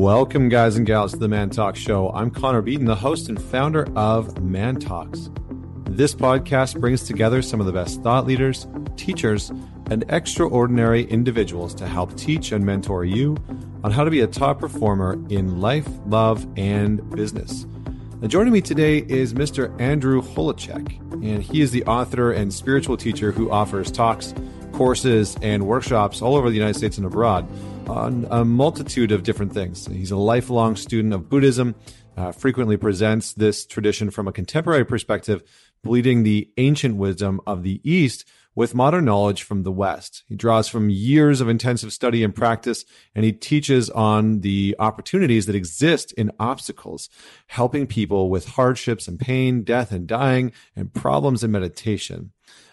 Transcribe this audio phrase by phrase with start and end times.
[0.00, 2.08] Welcome, guys and gals, to the Man Talk Show.
[2.12, 5.28] I'm Connor Beaton, the host and founder of Man Talks.
[5.84, 8.66] This podcast brings together some of the best thought leaders,
[8.96, 9.50] teachers,
[9.90, 13.36] and extraordinary individuals to help teach and mentor you
[13.84, 17.66] on how to be a top performer in life, love, and business.
[18.22, 19.78] Now, joining me today is Mr.
[19.78, 24.32] Andrew Holecek, and he is the author and spiritual teacher who offers talks,
[24.72, 27.46] courses, and workshops all over the United States and abroad
[27.88, 29.86] on a multitude of different things.
[29.86, 31.74] He's a lifelong student of Buddhism,
[32.16, 35.42] uh, frequently presents this tradition from a contemporary perspective,
[35.82, 40.24] bleeding the ancient wisdom of the East with modern knowledge from the West.
[40.26, 45.46] He draws from years of intensive study and practice, and he teaches on the opportunities
[45.46, 47.08] that exist in obstacles,
[47.46, 52.32] helping people with hardships and pain, death and dying, and problems in meditation.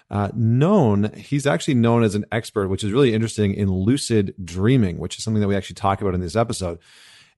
[0.09, 4.97] Uh, known, he's actually known as an expert, which is really interesting in lucid dreaming,
[4.97, 6.79] which is something that we actually talk about in this episode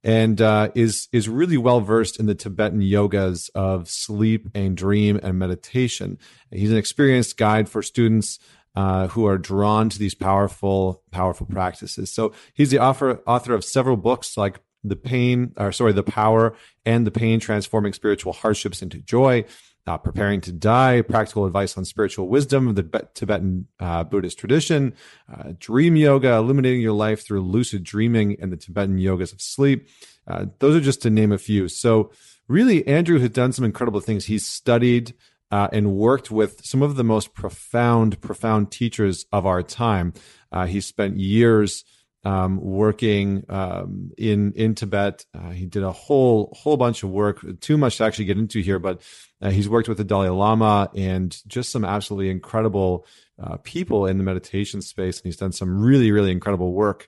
[0.03, 5.19] and uh, is is really well versed in the Tibetan yogas of sleep and dream
[5.21, 6.17] and meditation.
[6.51, 8.39] He's an experienced guide for students
[8.75, 12.11] uh, who are drawn to these powerful powerful practices.
[12.11, 16.55] So he's the author author of several books like the pain or sorry the power
[16.85, 19.43] and the pain transforming spiritual hardships into joy
[19.89, 24.93] uh, preparing to die, practical advice on spiritual wisdom of the Tibetan uh, Buddhist tradition,
[25.33, 29.89] uh, dream yoga, illuminating your life through lucid dreaming, and the Tibetan yogas of sleep.
[30.27, 31.67] Uh, those are just to name a few.
[31.67, 32.11] So,
[32.47, 34.25] really, Andrew has done some incredible things.
[34.25, 35.15] He's studied
[35.49, 40.13] uh, and worked with some of the most profound, profound teachers of our time.
[40.51, 41.83] Uh, he spent years
[42.23, 45.25] um, working um, in in Tibet.
[45.33, 47.45] Uh, he did a whole whole bunch of work.
[47.61, 49.01] Too much to actually get into here, but
[49.41, 53.05] uh, he's worked with the Dalai Lama and just some absolutely incredible
[53.41, 55.17] uh, people in the meditation space.
[55.17, 57.07] And he's done some really really incredible work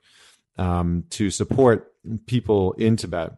[0.57, 1.93] um, to support
[2.25, 3.33] people in Tibet.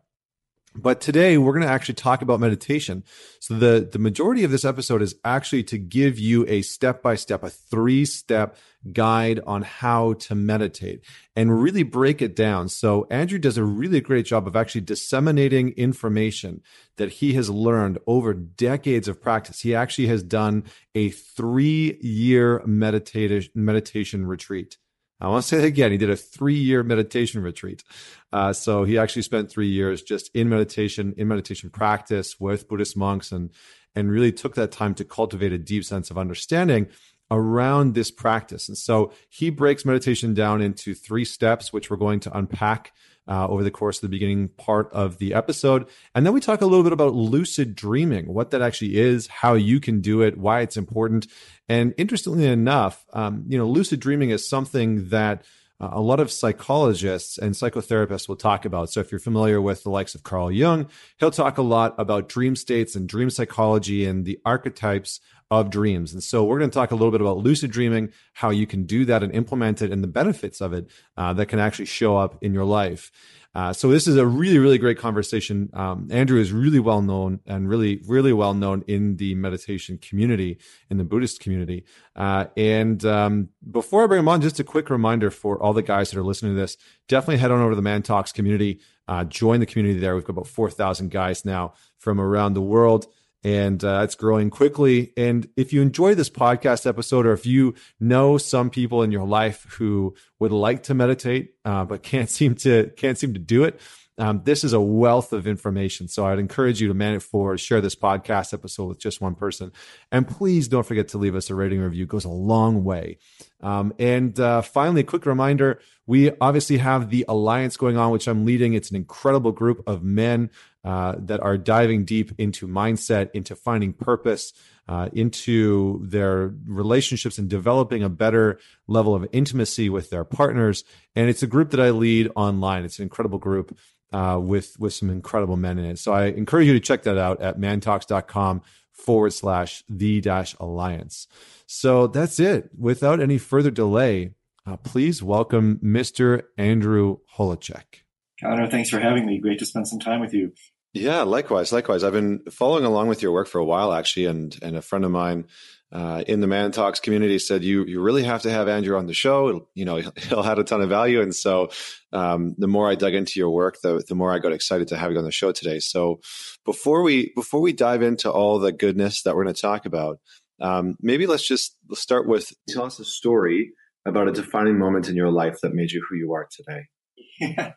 [0.75, 3.03] But today we're going to actually talk about meditation.
[3.39, 7.15] So the, the majority of this episode is actually to give you a step by
[7.15, 8.57] step, a three step
[8.91, 11.03] guide on how to meditate
[11.35, 12.69] and really break it down.
[12.69, 16.61] So Andrew does a really great job of actually disseminating information
[16.97, 19.61] that he has learned over decades of practice.
[19.61, 20.63] He actually has done
[20.95, 24.77] a three year meditation, meditation retreat.
[25.23, 25.91] I want to say that again.
[25.91, 27.83] He did a three year meditation retreat.
[28.31, 32.97] Uh, so he actually spent three years just in meditation, in meditation practice with Buddhist
[32.97, 33.49] monks and,
[33.95, 36.87] and really took that time to cultivate a deep sense of understanding
[37.31, 38.67] around this practice.
[38.67, 42.91] And so he breaks meditation down into three steps, which we're going to unpack
[43.27, 45.87] uh, over the course of the beginning part of the episode.
[46.13, 49.53] And then we talk a little bit about lucid dreaming, what that actually is, how
[49.53, 51.27] you can do it, why it's important.
[51.69, 55.43] And interestingly enough, um, you know, lucid dreaming is something that
[55.79, 58.89] uh, a lot of psychologists and psychotherapists will talk about.
[58.89, 62.29] So if you're familiar with the likes of Carl Jung, he'll talk a lot about
[62.29, 65.19] dream states and dream psychology and the archetypes
[65.51, 66.13] of dreams.
[66.13, 68.83] And so we're going to talk a little bit about lucid dreaming, how you can
[68.83, 72.17] do that and implement it, and the benefits of it uh, that can actually show
[72.17, 73.11] up in your life.
[73.55, 75.69] Uh, so this is a really, really great conversation.
[75.73, 80.57] Um, Andrew is really well known and really, really well known in the meditation community,
[80.89, 81.85] in the Buddhist community.
[82.15, 85.83] Uh, and um, before I bring him on, just a quick reminder for all the
[85.83, 86.77] guys that are listening to this:
[87.07, 90.15] definitely head on over to the Man Talks community, uh, join the community there.
[90.15, 93.05] We've got about four thousand guys now from around the world
[93.43, 95.11] and uh, it's growing quickly.
[95.17, 99.27] And if you enjoy this podcast episode, or if you know some people in your
[99.27, 103.63] life who would like to meditate uh, but can't seem to can't seem to do
[103.63, 103.79] it,
[104.17, 106.07] um, this is a wealth of information.
[106.07, 109.35] So I'd encourage you to man it forward, share this podcast episode with just one
[109.35, 109.71] person,
[110.11, 112.03] and please don't forget to leave us a rating review.
[112.03, 113.17] It goes a long way.
[113.63, 118.27] Um, and uh, finally, a quick reminder: we obviously have the alliance going on, which
[118.27, 118.73] I'm leading.
[118.73, 120.51] It's an incredible group of men
[120.83, 124.53] uh, that are diving deep into mindset, into finding purpose,
[124.87, 130.83] uh, into their relationships and developing a better level of intimacy with their partners.
[131.15, 132.83] And it's a group that I lead online.
[132.83, 133.77] It's an incredible group
[134.11, 135.99] uh, with with some incredible men in it.
[135.99, 138.61] So I encourage you to check that out at mantalks.com
[138.93, 141.27] forward slash the dash alliance.
[141.65, 142.69] So that's it.
[142.77, 144.31] Without any further delay,
[144.65, 146.43] uh, please welcome Mr.
[146.57, 148.03] Andrew Holecek.
[148.41, 149.39] Connor, thanks for having me.
[149.39, 150.53] Great to spend some time with you.
[150.93, 152.03] Yeah, likewise, likewise.
[152.03, 155.03] I've been following along with your work for a while, actually, and and a friend
[155.03, 155.45] of mine
[155.93, 159.05] uh, in the Man Talks community said you you really have to have Andrew on
[159.05, 159.49] the show.
[159.49, 159.97] It'll, you know,
[160.27, 161.69] he'll add a ton of value, and so
[162.11, 164.97] um, the more I dug into your work, the the more I got excited to
[164.97, 165.79] have you on the show today.
[165.79, 166.19] So
[166.65, 170.19] before we before we dive into all the goodness that we're going to talk about,
[170.59, 173.71] um, maybe let's just start with tell us a story
[174.05, 176.81] about a defining moment in your life that made you who you are today.
[177.39, 177.71] Yeah.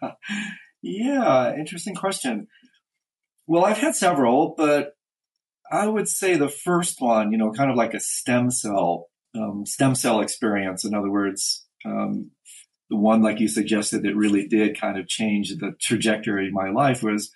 [0.82, 2.46] Yeah, interesting question.
[3.46, 4.95] Well, I've had several, but
[5.70, 9.64] I would say the first one, you know, kind of like a stem cell, um,
[9.66, 10.84] stem cell experience.
[10.84, 12.30] In other words, um,
[12.90, 16.70] the one like you suggested that really did kind of change the trajectory of my
[16.70, 17.32] life was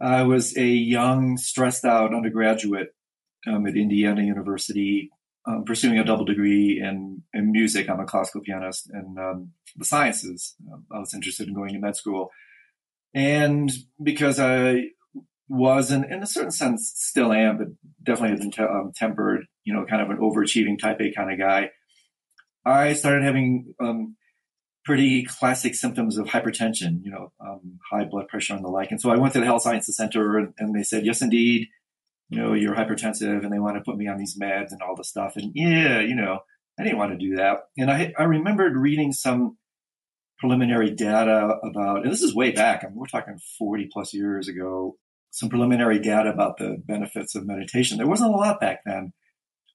[0.00, 2.94] I was a young, stressed out undergraduate
[3.46, 5.10] um, at Indiana University,
[5.46, 7.88] um, pursuing a double degree in, in music.
[7.88, 10.56] I'm a classical pianist and um, the sciences.
[10.72, 12.30] Um, I was interested in going to med school.
[13.14, 13.70] And
[14.02, 14.90] because I
[15.50, 17.66] was, and in a certain sense, still am, but
[18.02, 21.32] definitely have been te- um, tempered, you know, kind of an overachieving type A kind
[21.32, 21.70] of guy,
[22.64, 24.16] I started having um,
[24.84, 28.92] pretty classic symptoms of hypertension, you know, um, high blood pressure and the like.
[28.92, 31.66] And so I went to the Health Sciences Center and, and, they said, yes, indeed,
[32.28, 34.94] you know, you're hypertensive and they want to put me on these meds and all
[34.94, 35.36] the stuff.
[35.36, 36.40] And yeah, you know,
[36.78, 37.58] I didn't want to do that.
[37.76, 39.56] And I, I remembered reading some
[40.38, 44.48] preliminary data about, and this is way back, I mean, we're talking 40 plus years
[44.48, 44.96] ago,
[45.30, 47.98] some preliminary data about the benefits of meditation.
[47.98, 49.12] There wasn't a lot back then,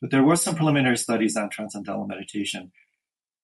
[0.01, 2.71] but there were some preliminary studies on transcendental meditation.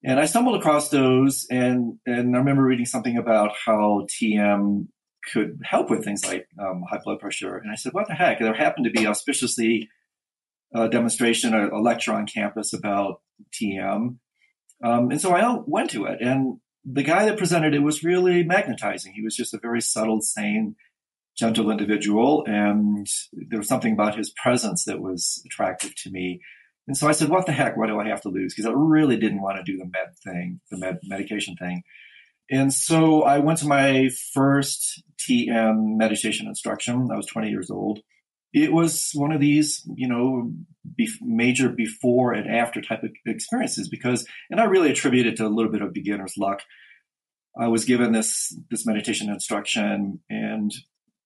[0.03, 4.87] And I stumbled across those and, and I remember reading something about how TM
[5.31, 7.57] could help with things like um, high blood pressure.
[7.57, 8.39] And I said, what the heck?
[8.39, 9.89] And There happened to be auspiciously
[10.73, 13.21] a demonstration, a, a lecture on campus about
[13.53, 14.17] TM.
[14.83, 18.43] Um, and so I went to it and the guy that presented it was really
[18.43, 19.13] magnetizing.
[19.13, 20.75] He was just a very subtle, sane,
[21.38, 22.44] gentle individual.
[22.45, 26.42] And there was something about his presence that was attractive to me.
[26.88, 27.78] And so I said, what the heck?
[27.78, 28.54] What do I have to lose?
[28.54, 31.83] Because I really didn't want to do the med thing, the med medication thing.
[32.50, 37.10] And so I went to my first TM meditation instruction.
[37.12, 38.00] I was 20 years old.
[38.54, 40.51] It was one of these, you know,
[40.98, 45.48] be- major before and after type of experiences because, and I really attribute it to
[45.48, 46.62] a little bit of beginner's luck.
[47.57, 50.72] I was given this this meditation instruction, and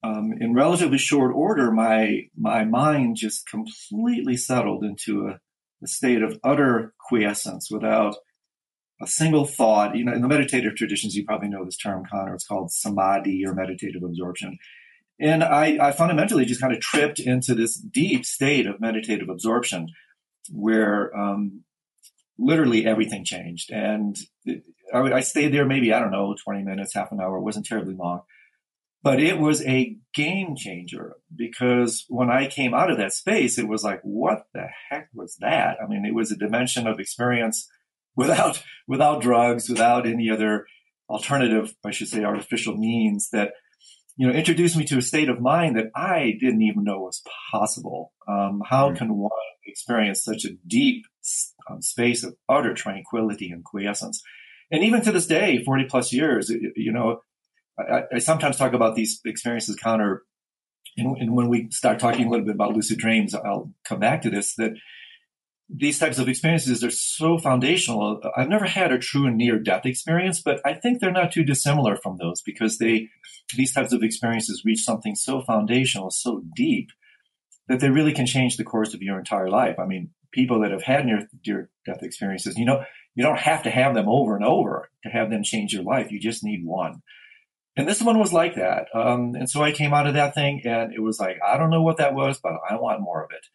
[0.06, 5.40] um, in relatively short order, my my mind just completely settled into a
[5.84, 8.16] a state of utter quiescence without
[9.02, 9.96] a single thought.
[9.96, 12.34] You know, in the meditative traditions, you probably know this term, Connor.
[12.34, 14.58] It's called samadhi or meditative absorption.
[15.20, 19.88] And I, I fundamentally just kind of tripped into this deep state of meditative absorption
[20.52, 21.64] where um,
[22.38, 23.72] literally everything changed.
[23.72, 24.64] And it,
[24.94, 27.38] I, I stayed there maybe, I don't know, 20 minutes, half an hour.
[27.38, 28.22] It wasn't terribly long.
[29.06, 33.68] But it was a game changer because when I came out of that space, it
[33.68, 35.78] was like, what the heck was that?
[35.80, 37.70] I mean, it was a dimension of experience
[38.16, 40.66] without, without drugs, without any other
[41.08, 43.52] alternative, I should say, artificial means that,
[44.18, 47.22] you know, introduced me to a state of mind that I didn't even know was
[47.52, 48.12] possible.
[48.28, 48.98] Um, how mm-hmm.
[48.98, 49.30] can one
[49.68, 51.06] experience such a deep
[51.70, 54.24] um, space of utter tranquility and quiescence?
[54.72, 57.20] And even to this day, 40 plus years, you know,
[57.78, 60.24] I, I sometimes talk about these experiences, Connor,
[60.98, 64.22] and, and, when we start talking a little bit about lucid dreams, I'll come back
[64.22, 64.72] to this, that
[65.68, 68.22] these types of experiences are so foundational.
[68.38, 71.98] I've never had a true near death experience, but I think they're not too dissimilar
[71.98, 73.10] from those because they,
[73.56, 76.92] these types of experiences reach something so foundational, so deep
[77.68, 79.80] that they really can change the course of your entire life.
[79.80, 82.84] I mean, people that have had near, near death experiences, you know,
[83.16, 86.12] you don't have to have them over and over to have them change your life.
[86.12, 87.02] You just need one.
[87.78, 88.88] And this one was like that.
[88.94, 91.70] Um, and so I came out of that thing and it was like, I don't
[91.70, 93.46] know what that was, but I want more of it.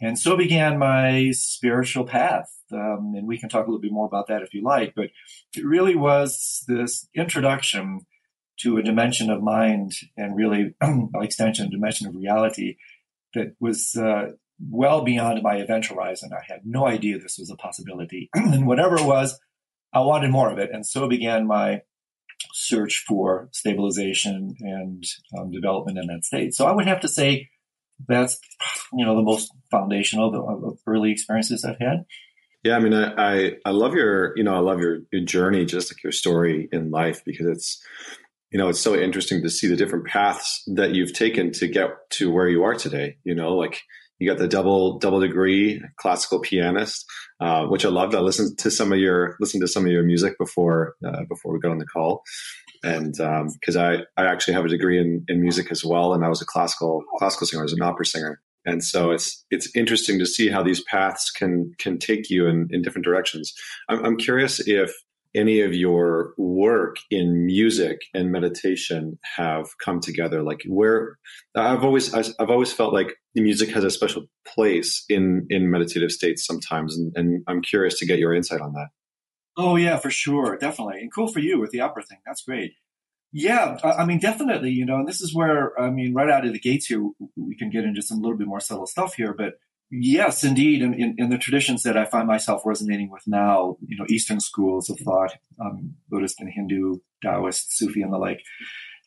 [0.00, 2.50] And so began my spiritual path.
[2.72, 5.10] Um, and we can talk a little bit more about that if you like, but
[5.54, 8.06] it really was this introduction
[8.60, 12.76] to a dimension of mind and really by extension, dimension of reality
[13.34, 14.30] that was uh,
[14.70, 16.30] well beyond my event horizon.
[16.32, 18.30] I had no idea this was a possibility.
[18.34, 19.38] and whatever it was,
[19.92, 20.70] I wanted more of it.
[20.72, 21.82] And so began my
[22.52, 25.04] search for stabilization and
[25.38, 26.54] um, development in that state.
[26.54, 27.48] So I would have to say
[28.08, 28.38] that's
[28.92, 32.04] you know the most foundational of, of early experiences I've had.
[32.62, 35.64] Yeah, I mean, I, I, I love your you know I love your your journey,
[35.64, 37.82] just like your story in life, because it's
[38.50, 41.90] you know it's so interesting to see the different paths that you've taken to get
[42.10, 43.16] to where you are today.
[43.24, 43.80] You know, like
[44.20, 47.04] you got the double double degree classical pianist,
[47.40, 48.14] uh, which I loved.
[48.14, 51.52] I listened to some of your listened to some of your music before uh, before
[51.52, 52.22] we got on the call,
[52.84, 56.24] and because um, I I actually have a degree in, in music as well, and
[56.24, 59.74] I was a classical classical singer, I was an opera singer, and so it's it's
[59.74, 63.54] interesting to see how these paths can can take you in, in different directions.
[63.88, 64.92] I'm, I'm curious if
[65.34, 70.42] any of your work in music and meditation have come together?
[70.42, 71.18] Like where
[71.54, 76.44] i've always i've always felt like music has a special place in in meditative states
[76.46, 78.88] sometimes and, and i'm curious to get your insight on that.
[79.56, 80.56] Oh yeah for sure.
[80.56, 81.00] Definitely.
[81.00, 82.18] And cool for you with the opera thing.
[82.26, 82.72] That's great.
[83.32, 86.52] Yeah, I mean, definitely, you know, and this is where, I mean, right out of
[86.52, 89.54] the gates here, we can get into some little bit more subtle stuff here, but
[89.90, 93.96] yes, indeed, in, in, in the traditions that I find myself resonating with now, you
[93.96, 98.40] know, Eastern schools of thought, um, Buddhist and Hindu, Taoist, Sufi, and the like,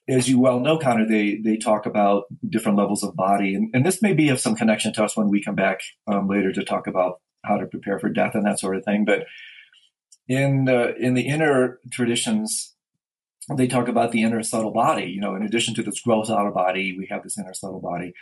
[0.09, 3.85] as you well know, Connor, they, they talk about different levels of body, and, and
[3.85, 6.63] this may be of some connection to us when we come back um, later to
[6.63, 9.25] talk about how to prepare for death and that sort of thing, but
[10.27, 12.73] in, uh, in the inner traditions,
[13.57, 15.05] they talk about the inner subtle body.
[15.05, 18.13] You know, in addition to this gross outer body, we have this inner subtle body.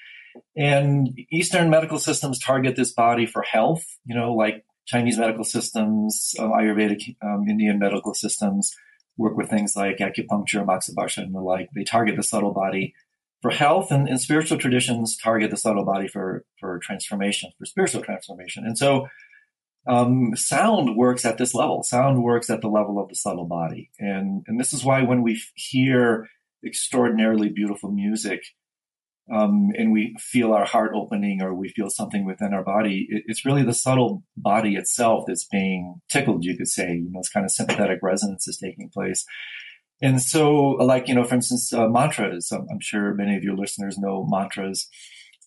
[0.55, 6.33] And Eastern medical systems target this body for health, you know, like Chinese medical systems,
[6.39, 8.71] uh, Ayurvedic um, Indian medical systems
[9.17, 11.69] work with things like acupuncture, moxibustion, and the like.
[11.75, 12.93] They target the subtle body
[13.41, 18.01] for health, and, and spiritual traditions target the subtle body for, for transformation, for spiritual
[18.01, 18.65] transformation.
[18.65, 19.07] And so
[19.88, 21.83] um, sound works at this level.
[21.83, 23.89] Sound works at the level of the subtle body.
[24.00, 26.27] And, and this is why when we hear
[26.63, 28.41] extraordinarily beautiful music,
[29.31, 33.23] um, and we feel our heart opening or we feel something within our body, it,
[33.27, 36.95] it's really the subtle body itself that's being tickled, you could say.
[36.95, 39.25] You know, it's kind of sympathetic resonance is taking place.
[40.01, 43.55] And so, like, you know, for instance, uh, mantras, I'm, I'm, sure many of your
[43.55, 44.89] listeners know mantras.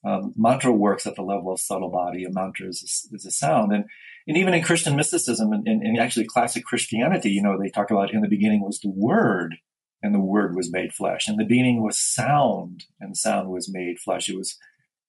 [0.07, 2.25] Um, mantra works at the level of subtle body.
[2.25, 3.73] A mantra is a, is a sound.
[3.73, 3.85] And
[4.27, 7.91] and even in Christian mysticism and, and, and, actually classic Christianity, you know, they talk
[7.91, 9.57] about in the beginning was the Word,
[10.05, 11.27] and the Word was made flesh.
[11.27, 14.29] and the beginning was sound, and sound was made flesh.
[14.29, 14.57] It was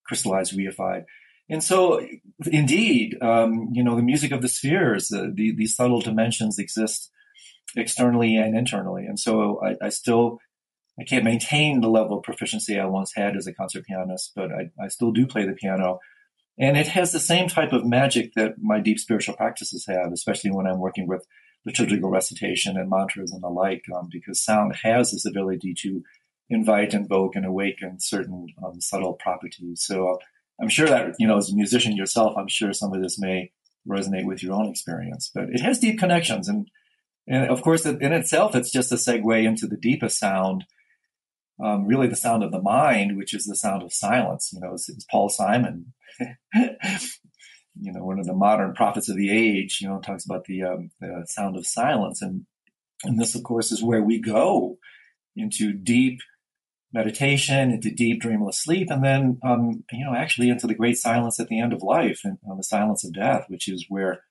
[0.06, 1.04] crystallized, reified.
[1.50, 2.04] And so,
[2.48, 7.12] indeed, um, you know, the music of the spheres, the, the, these subtle dimensions exist
[7.76, 9.06] externally and internally.
[9.06, 10.40] And so, I, I, still,
[11.00, 14.52] I can't maintain the level of proficiency I once had as a concert pianist, but
[14.52, 16.00] I, I still do play the piano
[16.58, 20.52] and it has the same type of magic that my deep spiritual practices have, especially
[20.52, 21.28] when I'm working with
[21.66, 26.04] liturgical recitation and mantras and the like, um, because sound has this ability to
[26.50, 29.82] invite, invoke, and awaken certain um, subtle properties.
[29.84, 30.18] So uh,
[30.62, 33.52] I'm sure that, you know, as a musician yourself, I'm sure some of this may
[33.88, 36.48] resonate with your own experience, but it has deep connections.
[36.48, 36.70] And,
[37.28, 40.66] and of course, in itself, it's just a segue into the deepest sound
[41.64, 44.52] um, really the sound of the mind, which is the sound of silence.
[44.54, 45.94] You know, it's, it's Paul Simon,
[47.80, 50.64] you know, one of the modern prophets of the age, you know, talks about the,
[50.64, 52.22] um, the sound of silence.
[52.22, 52.46] And,
[53.04, 54.78] and this, of course, is where we go
[55.36, 56.20] into deep
[56.94, 61.40] meditation, into deep dreamless sleep, and then, um, you know, actually into the great silence
[61.40, 64.22] at the end of life and the silence of death, which is where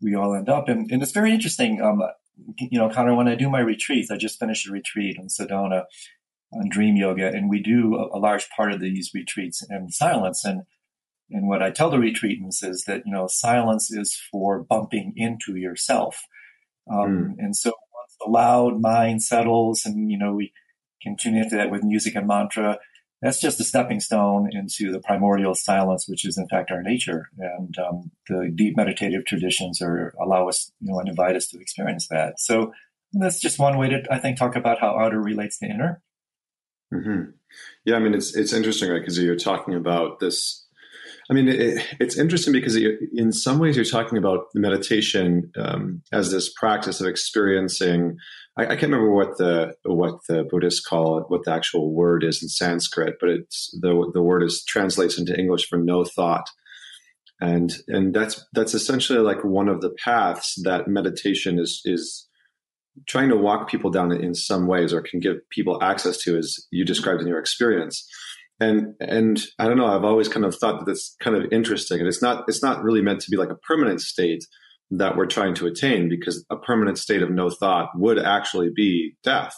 [0.00, 0.68] we all end up.
[0.68, 1.82] And, and it's very interesting.
[1.82, 2.02] Um,
[2.58, 5.84] you know, Connor, when I do my retreats, I just finished a retreat in Sedona
[6.52, 10.44] on dream yoga, and we do a, a, large part of these retreats in silence.
[10.44, 10.62] And
[11.30, 15.56] and what I tell the retreatants is that you know silence is for bumping into
[15.56, 16.22] yourself.
[16.90, 17.34] Um, mm.
[17.38, 20.52] And so once the loud mind settles, and you know we
[21.02, 22.78] can tune into that with music and mantra.
[23.22, 27.30] That's just a stepping stone into the primordial silence, which is in fact our nature.
[27.38, 31.58] And um, the deep meditative traditions are allow us, you know, and invite us to
[31.58, 32.38] experience that.
[32.38, 32.72] So
[33.14, 36.02] that's just one way to, I think, talk about how outer relates to inner.
[36.92, 37.30] Mm-hmm.
[37.84, 39.00] Yeah, I mean, it's it's interesting, right?
[39.00, 40.63] Because you're talking about this.
[41.30, 46.30] I mean, it, it's interesting because in some ways you're talking about meditation um, as
[46.30, 48.16] this practice of experiencing.
[48.58, 52.24] I, I, can't remember what the what the Buddhists call it, what the actual word
[52.24, 56.48] is in Sanskrit, but it's the the word is translates into English for no thought,
[57.40, 62.28] and and that's that's essentially like one of the paths that meditation is is
[63.08, 66.64] trying to walk people down in some ways or can give people access to as
[66.70, 68.08] you described in your experience
[68.60, 71.98] and and i don't know i've always kind of thought that that's kind of interesting
[71.98, 74.44] and it's not it's not really meant to be like a permanent state
[74.90, 79.16] that we're trying to attain because a permanent state of no thought would actually be
[79.22, 79.56] death.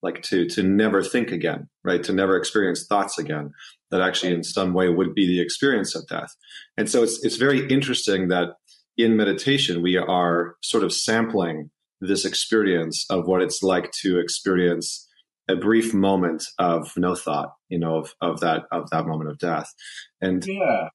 [0.00, 2.02] Like to to never think again right?
[2.04, 3.50] To never experience thoughts again
[3.90, 6.36] that actually in some way would be the experience of death.
[6.76, 8.50] And so it's it's very interesting that
[8.96, 15.07] in meditation we are sort of sampling this experience of what it's like to experience
[15.48, 19.38] a brief moment of no thought, you know, of, of that of that moment of
[19.38, 19.72] death.
[20.20, 20.88] And yeah,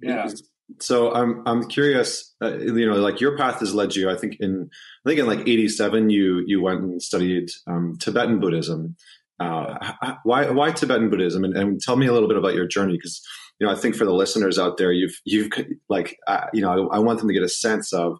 [0.00, 0.28] yeah.
[0.80, 4.10] So I'm I'm curious, uh, you know, like your path has led you.
[4.10, 4.68] I think in
[5.04, 8.96] I think in like '87, you you went and studied um, Tibetan Buddhism.
[9.38, 9.92] Uh,
[10.24, 11.44] why why Tibetan Buddhism?
[11.44, 13.20] And, and, tell me a little bit about your journey, because
[13.60, 15.50] you know I think for the listeners out there, you've you've
[15.88, 18.18] like uh, you know I, I want them to get a sense of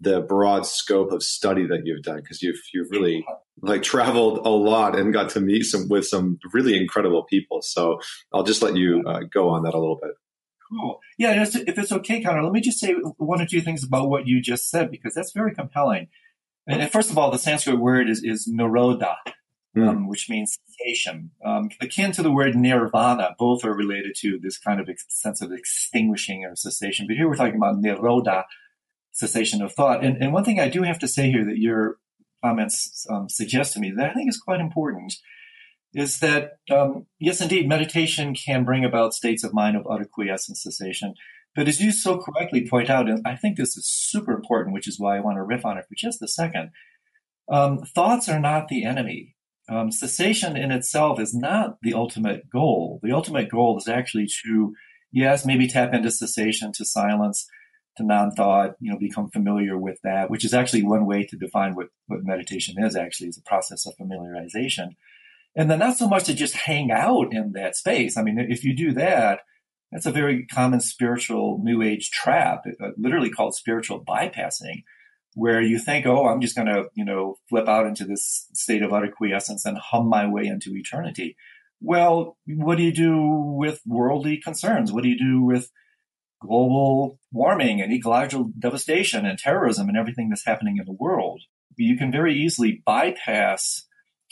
[0.00, 3.24] the broad scope of study that you've done because you've you've really
[3.62, 7.62] like traveled a lot and got to meet some with some really incredible people.
[7.62, 8.00] So
[8.32, 10.12] I'll just let you uh, go on that a little bit.
[10.70, 11.00] Cool.
[11.18, 14.26] Yeah, if it's okay, Connor, let me just say one or two things about what
[14.26, 16.08] you just said because that's very compelling.
[16.66, 19.16] And first of all, the Sanskrit word is is nirodha,
[19.76, 19.88] mm.
[19.88, 23.36] um, which means cessation, um, akin to the word nirvana.
[23.38, 27.06] Both are related to this kind of ex- sense of extinguishing or cessation.
[27.06, 28.44] But here we're talking about nirodha,
[29.12, 30.02] cessation of thought.
[30.02, 31.98] And, and one thing I do have to say here that your
[32.44, 35.14] comments um, suggest to me that I think is quite important
[35.94, 40.62] is that, um, yes, indeed, meditation can bring about states of mind of utter quiescence
[40.62, 41.14] cessation.
[41.54, 44.88] But as you so correctly point out, and I think this is super important, which
[44.88, 46.70] is why I want to riff on it for just a second.
[47.48, 49.36] Um, thoughts are not the enemy.
[49.68, 52.98] Um, cessation in itself is not the ultimate goal.
[53.02, 54.74] The ultimate goal is actually to,
[55.12, 57.46] yes, maybe tap into cessation, to silence,
[57.96, 61.74] to non-thought, you know, become familiar with that, which is actually one way to define
[61.74, 64.96] what, what meditation is actually, is a process of familiarization.
[65.56, 68.16] And then not so much to just hang out in that space.
[68.16, 69.40] I mean, if you do that,
[69.92, 74.82] that's a very common spiritual new age trap, uh, literally called spiritual bypassing,
[75.34, 78.82] where you think, oh, I'm just going to, you know, flip out into this state
[78.82, 81.36] of utter quiescence and hum my way into eternity.
[81.80, 84.90] Well, what do you do with worldly concerns?
[84.90, 85.70] What do you do with
[86.46, 91.42] global warming and ecological devastation and terrorism and everything that's happening in the world?
[91.76, 93.86] You can very easily bypass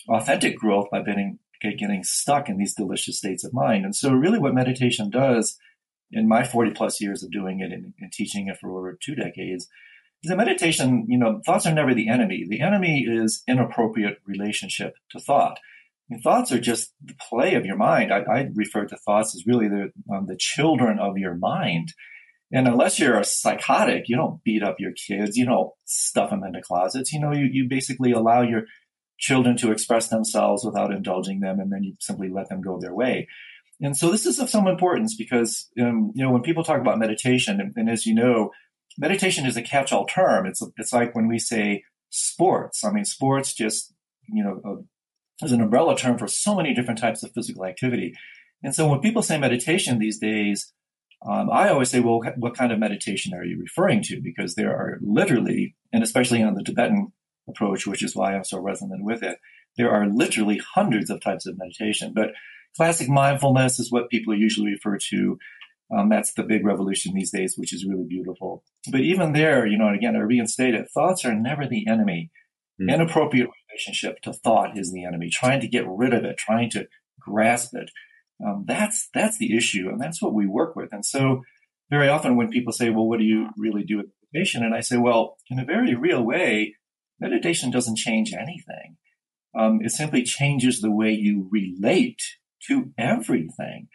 [0.09, 3.85] authentic growth by getting, getting stuck in these delicious states of mind.
[3.85, 5.59] And so, really, what meditation does
[6.13, 9.15] in my 40 plus years of doing it and, and teaching it for over two
[9.15, 9.69] decades
[10.23, 12.47] is that meditation, you know, thoughts are never the enemy.
[12.49, 15.59] The enemy is inappropriate relationship to thought.
[16.09, 18.13] Mean, thoughts are just the play of your mind.
[18.13, 21.93] I, I refer to thoughts as really the, um, the children of your mind.
[22.55, 26.45] And unless you're a psychotic, you don't beat up your kids, you don't stuff them
[26.45, 27.13] into closets.
[27.13, 28.65] You know, you, you basically allow your
[29.19, 32.95] children to express themselves without indulging them, and then you simply let them go their
[32.95, 33.29] way.
[33.81, 36.99] And so this is of some importance because, um, you know, when people talk about
[36.99, 38.51] meditation, and, and, as you know,
[38.99, 40.47] meditation is a catch-all term.
[40.47, 42.85] It's, it's like when we say sports.
[42.85, 43.95] I mean, sports just,
[44.29, 44.83] you know, uh,
[45.43, 48.15] is an umbrella term for so many different types of physical activity.
[48.63, 50.73] And so when people say meditation these days,
[51.29, 54.21] um, I always say, well, what kind of meditation are you referring to?
[54.21, 57.13] Because there are literally, and especially in the Tibetan
[57.49, 59.39] approach, which is why I'm so resonant with it.
[59.77, 62.33] There are literally hundreds of types of meditation, but
[62.77, 65.39] classic mindfulness is what people usually refer to.
[65.97, 68.65] Um, that's the big revolution these days, which is really beautiful.
[68.91, 72.31] But even there, you know, and again, I reinstate it, thoughts are never the enemy.
[72.81, 72.95] Mm.
[72.95, 75.31] Inappropriate relationship to thought is the enemy.
[75.31, 76.89] Trying to get rid of it, trying to
[77.21, 77.91] grasp it.
[78.45, 80.93] Um, that's that's the issue, and that's what we work with.
[80.93, 81.43] And so,
[81.91, 84.81] very often when people say, "Well, what do you really do with meditation?" and I
[84.81, 86.75] say, "Well, in a very real way,
[87.21, 88.97] meditation doesn't change anything.
[89.59, 92.23] Um, it simply changes the way you relate
[92.69, 93.89] to everything.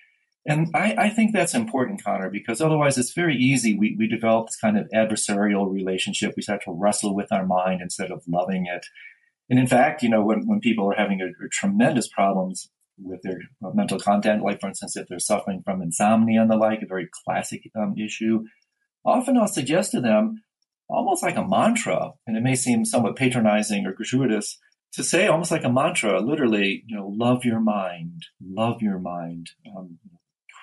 [0.48, 3.78] And I, I, think that's important, Connor, because otherwise it's very easy.
[3.78, 6.34] We, we develop this kind of adversarial relationship.
[6.38, 8.86] We start to wrestle with our mind instead of loving it.
[9.50, 12.70] And in fact, you know, when, when people are having a, a tremendous problems
[13.02, 16.58] with their uh, mental content, like for instance, if they're suffering from insomnia and the
[16.58, 18.44] like, a very classic um, issue,
[19.06, 20.44] often I'll suggest to them,
[20.90, 24.58] almost like a mantra, and it may seem somewhat patronizing or gratuitous
[24.94, 29.52] to say almost like a mantra, literally, you know, love your mind, love your mind,
[29.76, 30.00] um,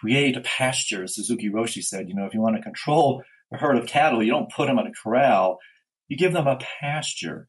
[0.01, 1.07] create a pasture.
[1.07, 4.31] Suzuki Roshi said, you know, if you want to control a herd of cattle, you
[4.31, 5.59] don't put them in a corral,
[6.09, 7.47] you give them a pasture.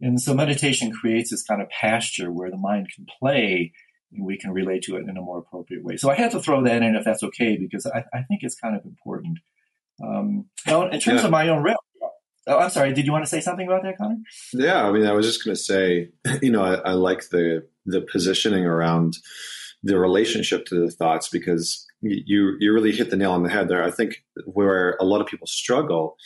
[0.00, 3.72] And so meditation creates this kind of pasture where the mind can play
[4.12, 5.96] and we can relate to it in a more appropriate way.
[5.96, 8.54] So I had to throw that in if that's okay, because I, I think it's
[8.54, 9.38] kind of important.
[10.04, 11.24] Um, now, in terms yeah.
[11.24, 11.76] of my own realm,
[12.48, 12.92] Oh, I'm sorry.
[12.92, 14.18] Did you want to say something about that, Connor?
[14.52, 16.10] Yeah, I mean, I was just going to say,
[16.42, 19.16] you know, I, I, like the the positioning around
[19.82, 23.68] the relationship to the thoughts because you you really hit the nail on the head
[23.68, 23.82] there.
[23.82, 26.16] I think where a lot of people struggle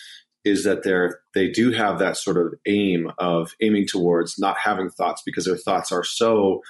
[0.44, 4.90] is that they're they do have that sort of aim of aiming towards not having
[4.90, 6.62] thoughts because their thoughts are so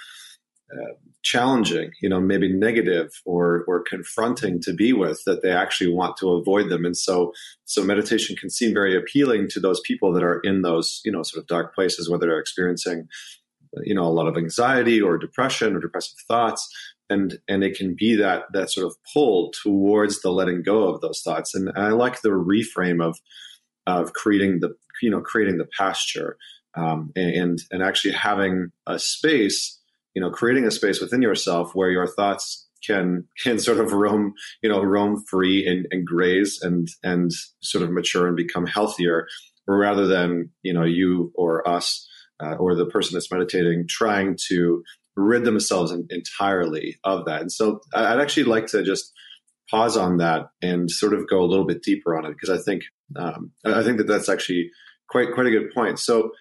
[0.73, 5.91] uh, challenging, you know, maybe negative or or confronting to be with that they actually
[5.91, 6.85] want to avoid them.
[6.85, 7.33] And so
[7.65, 11.23] so meditation can seem very appealing to those people that are in those, you know,
[11.23, 13.07] sort of dark places, whether they're experiencing,
[13.83, 16.67] you know, a lot of anxiety or depression or depressive thoughts.
[17.09, 21.01] And and it can be that that sort of pull towards the letting go of
[21.01, 21.53] those thoughts.
[21.53, 23.19] And, and I like the reframe of
[23.99, 26.37] of creating the you know creating the pasture
[26.75, 29.79] um, and and actually having a space
[30.13, 34.33] you know creating a space within yourself where your thoughts can can sort of roam
[34.61, 39.27] you know roam free and, and graze and and sort of mature and become healthier
[39.67, 42.07] rather than you know you or us
[42.41, 44.83] uh, or the person that's meditating trying to
[45.15, 47.41] rid themselves in, entirely of that.
[47.41, 49.11] And so i'd actually like to just
[49.71, 52.61] pause on that and sort of go a little bit deeper on it because i
[52.61, 52.83] think
[53.15, 54.69] um, i think that that's actually
[55.09, 56.31] quite quite a good point so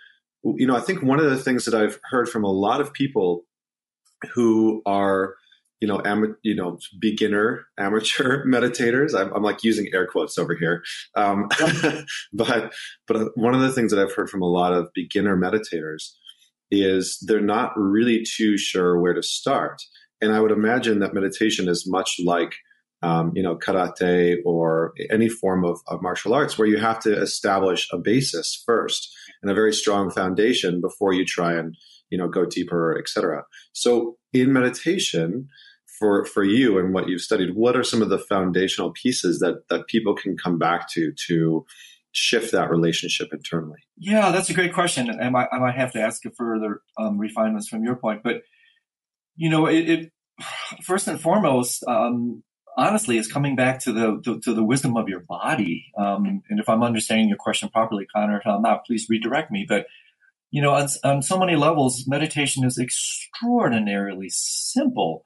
[0.43, 2.93] you know, I think one of the things that I've heard from a lot of
[2.93, 3.45] people
[4.35, 5.35] who are
[5.81, 9.19] you know, am, you know, beginner amateur meditators.
[9.19, 10.83] I'm, I'm, like using air quotes over here,
[11.17, 11.49] um,
[12.35, 12.75] but
[13.09, 16.11] but one of the things that I've heard from a lot of beginner meditators
[16.71, 19.81] is they're not really too sure where to start.
[20.21, 22.53] And I would imagine that meditation is much like
[23.03, 27.21] um, you know, karate or any form of, of, martial arts where you have to
[27.21, 29.11] establish a basis first
[29.43, 31.77] and a very strong foundation before you try and,
[32.11, 33.45] you know, go deeper, etc.
[33.73, 35.49] So in meditation,
[35.99, 39.69] for, for you and what you've studied, what are some of the foundational pieces that,
[39.69, 41.67] that people can come back to to
[42.13, 43.79] shift that relationship internally?
[43.99, 45.11] Yeah, that's a great question.
[45.11, 48.23] And I might, I might have to ask a further um, refinements from your point.
[48.25, 48.43] But,
[49.37, 50.13] you know, it, it
[50.83, 52.43] first and foremost, um,
[52.77, 55.93] honestly, is coming back to the to, to the wisdom of your body.
[55.97, 59.67] Um, and if I'm understanding your question properly, Connor, if I'm not, please redirect me.
[59.69, 59.87] But
[60.51, 65.23] you know, on, on so many levels, meditation is extraordinarily simple.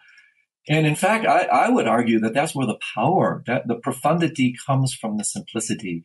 [0.68, 4.54] And in fact, I, I would argue that that's where the power, that the profundity
[4.66, 6.04] comes from the simplicity.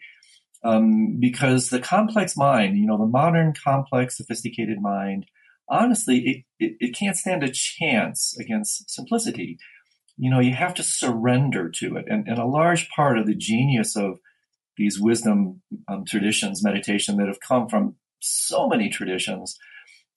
[0.62, 5.25] Um, because the complex mind, you know, the modern, complex, sophisticated mind,
[5.69, 9.58] honestly, it, it, it can't stand a chance against simplicity
[10.20, 12.06] you know, you have to surrender to it.
[12.10, 14.20] And, and a large part of the genius of
[14.76, 19.58] these wisdom um, traditions, meditation that have come from so many traditions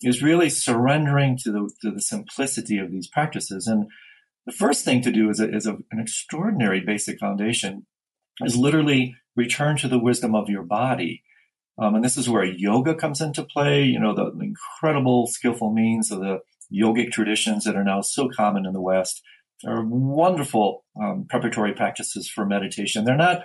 [0.01, 3.69] is really surrendering to the, to the simplicity of these practices.
[3.69, 3.87] And
[4.45, 7.87] the first thing to do is, a, is a, an extraordinary basic foundation
[8.45, 11.23] is literally return to the wisdom of your body.
[11.79, 15.73] Um, and this is where yoga comes into play, you know, the, the incredible skillful
[15.73, 16.41] means of the
[16.75, 19.23] yogic traditions that are now so common in the West
[19.67, 23.05] are wonderful um, preparatory practices for meditation.
[23.05, 23.45] They're not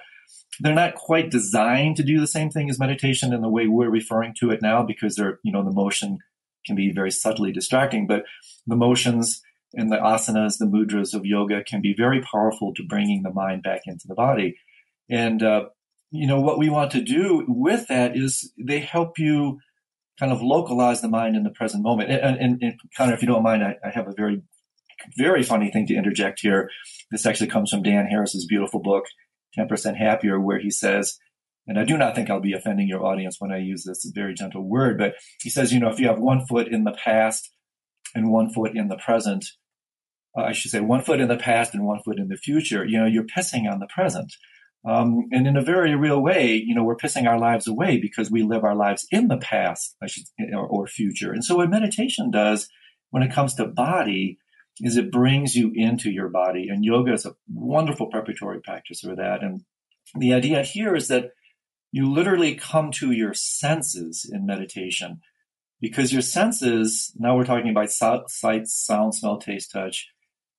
[0.60, 3.90] they're not quite designed to do the same thing as meditation in the way we're
[3.90, 6.20] referring to it now because they're you know the motion
[6.66, 8.24] can be very subtly distracting, but
[8.66, 9.42] the motions
[9.74, 13.64] and the asanas, the mudras of yoga can be very powerful to bringing the mind
[13.64, 14.58] back into the body.
[15.10, 15.66] And uh,
[16.12, 19.60] you know what we want to do with that is they help you
[20.20, 22.10] kind of localize the mind in the present moment.
[22.10, 24.42] And, and, and Connor, if you don't mind, I, I have a very
[25.18, 26.70] very funny thing to interject here.
[27.12, 29.06] This actually comes from Dan Harris's beautiful book,
[29.58, 31.18] 10% Happier, where he says,
[31.68, 34.34] and I do not think I'll be offending your audience when I use this very
[34.34, 37.52] gentle word, but he says, you know, if you have one foot in the past
[38.16, 39.46] and one foot in the present,
[40.38, 42.86] uh, I should say one foot in the past and one foot in the future,
[42.86, 44.34] you know, you're pissing on the present.
[44.88, 48.32] Um, and in a very real way, you know, we're pissing our lives away because
[48.32, 51.34] we live our lives in the past, I should, or, or future.
[51.34, 52.70] And so what meditation does
[53.10, 54.38] when it comes to body
[54.82, 56.68] is it brings you into your body.
[56.70, 59.44] And yoga is a wonderful preparatory practice for that.
[59.44, 59.62] And
[60.16, 61.32] the idea here is that
[61.92, 65.22] you literally come to your senses in meditation
[65.80, 70.08] because your senses, now we're talking about sight, sound, smell, taste, touch.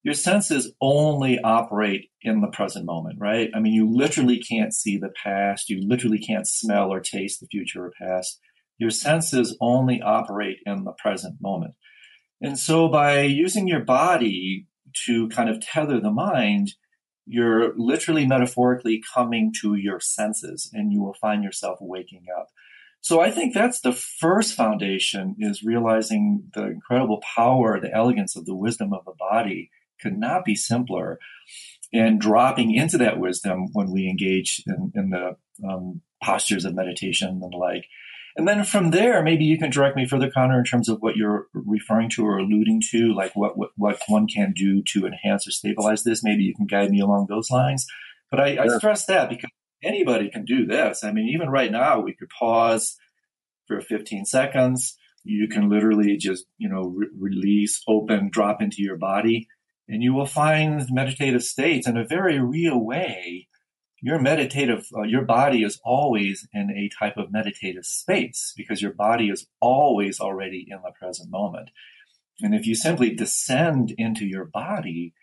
[0.01, 3.49] Your senses only operate in the present moment, right?
[3.53, 5.69] I mean, you literally can't see the past.
[5.69, 8.39] You literally can't smell or taste the future or past.
[8.77, 11.73] Your senses only operate in the present moment.
[12.41, 14.67] And so by using your body
[15.05, 16.73] to kind of tether the mind,
[17.25, 22.47] you're literally metaphorically coming to your senses and you will find yourself waking up.
[23.01, 28.45] So I think that's the first foundation is realizing the incredible power, the elegance of
[28.45, 29.69] the wisdom of the body
[30.01, 31.19] could not be simpler.
[31.91, 37.29] And dropping into that wisdom when we engage in, in the um, postures of meditation
[37.29, 37.85] and the like
[38.37, 41.15] and then from there, maybe you can direct me further, Connor, in terms of what
[41.15, 45.47] you're referring to or alluding to, like what, what, what one can do to enhance
[45.47, 46.23] or stabilize this.
[46.23, 47.85] Maybe you can guide me along those lines.
[48.29, 49.49] But I, I stress that because
[49.83, 51.03] anybody can do this.
[51.03, 52.97] I mean, even right now, we could pause
[53.67, 54.97] for 15 seconds.
[55.23, 59.47] You can literally just, you know, re- release, open, drop into your body,
[59.87, 63.47] and you will find meditative states in a very real way
[64.01, 68.93] your meditative, uh, your body is always in a type of meditative space because your
[68.93, 71.69] body is always already in the present moment.
[72.41, 75.13] And if you simply descend into your body,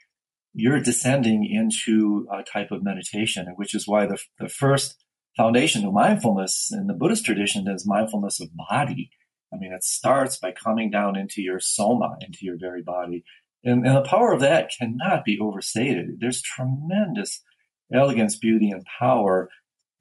[0.52, 4.96] you're descending into a type of meditation, which is why the, the first
[5.36, 9.10] foundation of mindfulness in the Buddhist tradition is mindfulness of body.
[9.52, 13.24] I mean, it starts by coming down into your soma, into your very body.
[13.64, 16.18] And, and the power of that cannot be overstated.
[16.20, 17.42] There's tremendous
[17.92, 19.48] elegance, beauty, and power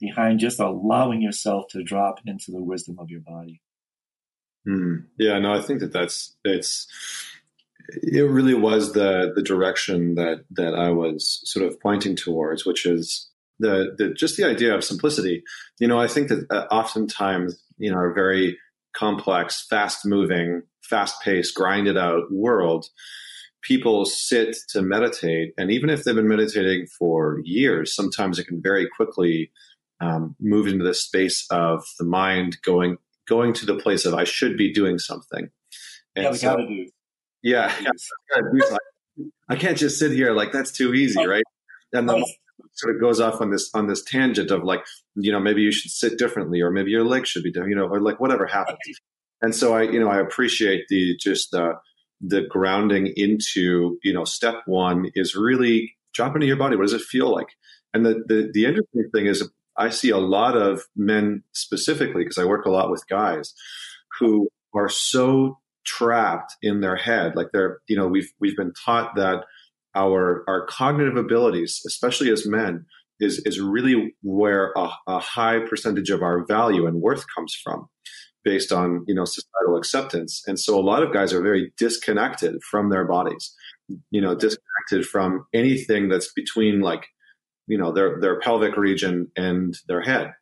[0.00, 3.60] behind just allowing yourself to drop into the wisdom of your body.
[4.68, 5.04] Mm.
[5.18, 6.86] Yeah, no, I think that that's it's
[7.88, 12.84] it really was the the direction that that I was sort of pointing towards, which
[12.84, 15.44] is the, the just the idea of simplicity.
[15.78, 18.58] You know, I think that uh, oftentimes you know our very
[18.94, 22.86] complex, fast moving, fast paced, grinded out world,
[23.62, 25.52] people sit to meditate.
[25.58, 29.50] And even if they've been meditating for years, sometimes it can very quickly
[30.00, 34.24] um, move into the space of the mind going going to the place of I
[34.24, 35.50] should be doing something.
[36.14, 36.86] And yeah, we so, gotta do.
[37.42, 38.76] Yeah, yeah
[39.48, 41.44] I can't just sit here like that's too easy, right?
[41.92, 42.22] And then
[42.72, 45.72] sort of goes off on this on this tangent of like, you know, maybe you
[45.72, 48.46] should sit differently, or maybe your legs should be different, you know, or like whatever
[48.46, 48.78] happens.
[49.42, 51.74] And so I, you know, I appreciate the just the
[52.20, 56.76] the grounding into, you know, step one is really drop into your body.
[56.76, 57.48] What does it feel like?
[57.92, 62.38] And the the, the interesting thing is I see a lot of men specifically because
[62.38, 63.54] I work a lot with guys
[64.18, 67.36] who are so trapped in their head.
[67.36, 69.44] Like they're, you know, we've we've been taught that
[69.94, 72.86] our our cognitive abilities, especially as men,
[73.20, 77.88] is is really where a, a high percentage of our value and worth comes from,
[78.46, 80.42] based on you know societal acceptance.
[80.46, 83.52] And so a lot of guys are very disconnected from their bodies,
[84.10, 87.06] you know, disconnected from anything that's between like
[87.66, 90.32] you know their their pelvic region and their head.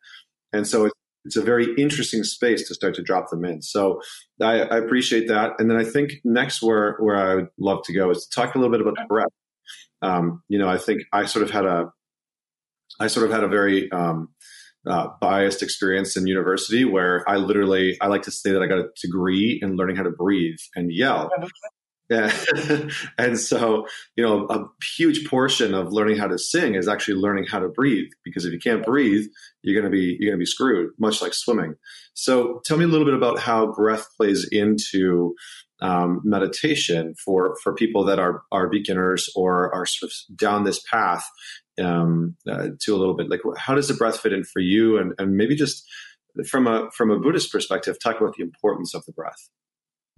[0.53, 3.63] And so it's it's a very interesting space to start to drop them in.
[3.63, 3.99] So
[4.39, 5.53] I, I, appreciate that.
[5.57, 8.53] And then I think next where where I would love to go is to talk
[8.53, 9.33] a little bit about the breath.
[10.03, 11.91] Um, you know, I think I sort of had a
[12.99, 14.29] I sort of had a very um,
[14.87, 18.79] uh, biased experience in university where I literally I like to say that I got
[18.79, 21.29] a degree in learning how to breathe and yell.
[22.09, 22.31] Yeah.
[23.17, 24.63] and so, you know, a
[24.95, 28.53] huge portion of learning how to sing is actually learning how to breathe because if
[28.53, 29.25] you can't breathe,
[29.63, 31.75] you're going to be you're going to be screwed, much like swimming.
[32.13, 35.33] So, tell me a little bit about how breath plays into
[35.81, 40.81] um, meditation for for people that are are beginners or are sort of down this
[40.89, 41.25] path
[41.81, 43.29] um, uh, to a little bit.
[43.29, 44.97] Like, how does the breath fit in for you?
[44.97, 45.85] And and maybe just
[46.47, 49.49] from a from a Buddhist perspective, talk about the importance of the breath.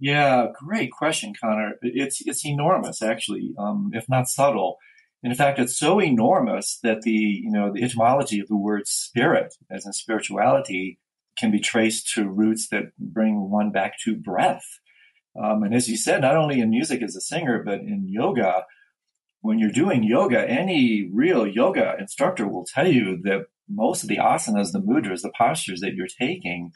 [0.00, 1.74] Yeah, great question, Connor.
[1.82, 4.78] It's it's enormous, actually, um, if not subtle.
[5.24, 9.54] in fact, it's so enormous that the you know the etymology of the word spirit,
[9.70, 10.98] as in spirituality,
[11.36, 14.64] can be traced to roots that bring one back to breath.
[15.40, 18.64] Um, and as you said, not only in music as a singer, but in yoga,
[19.40, 24.16] when you're doing yoga, any real yoga instructor will tell you that most of the
[24.16, 26.72] asanas, the mudras, the postures that you're taking